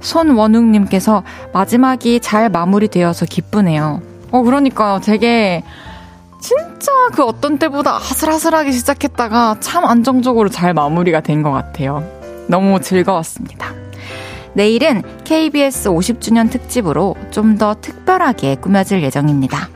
[0.00, 1.22] 손원웅님께서
[1.52, 4.00] 마지막이 잘 마무리되어서 기쁘네요.
[4.30, 5.00] 어, 그러니까요.
[5.00, 5.62] 되게
[6.40, 12.02] 진짜 그 어떤 때보다 아슬아슬하게 시작했다가 참 안정적으로 잘 마무리가 된 것 같아요.
[12.50, 13.72] 너무 즐거웠습니다.
[14.52, 19.68] 내일은 KBS 50주년 특집으로 좀 더 특별하게 꾸며질 예정입니다.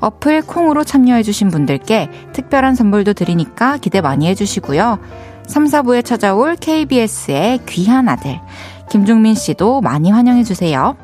[0.00, 4.98] 어플 콩으로 참여해주신 분들께 특별한 선물도 드리니까 기대 많이 해주시고요.
[5.46, 8.40] 3, 4부에 찾아올 KBS의 귀한 아들,
[8.90, 10.96] 김종민 씨도 많이 환영해주세요.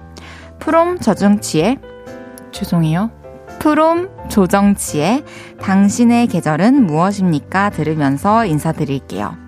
[0.58, 1.78] 프롬 저정치의,
[2.52, 3.10] 죄송해요.
[3.58, 5.24] 프롬 조정치의
[5.60, 7.70] 당신의 계절은 무엇입니까?
[7.70, 9.47] 들으면서 인사드릴게요.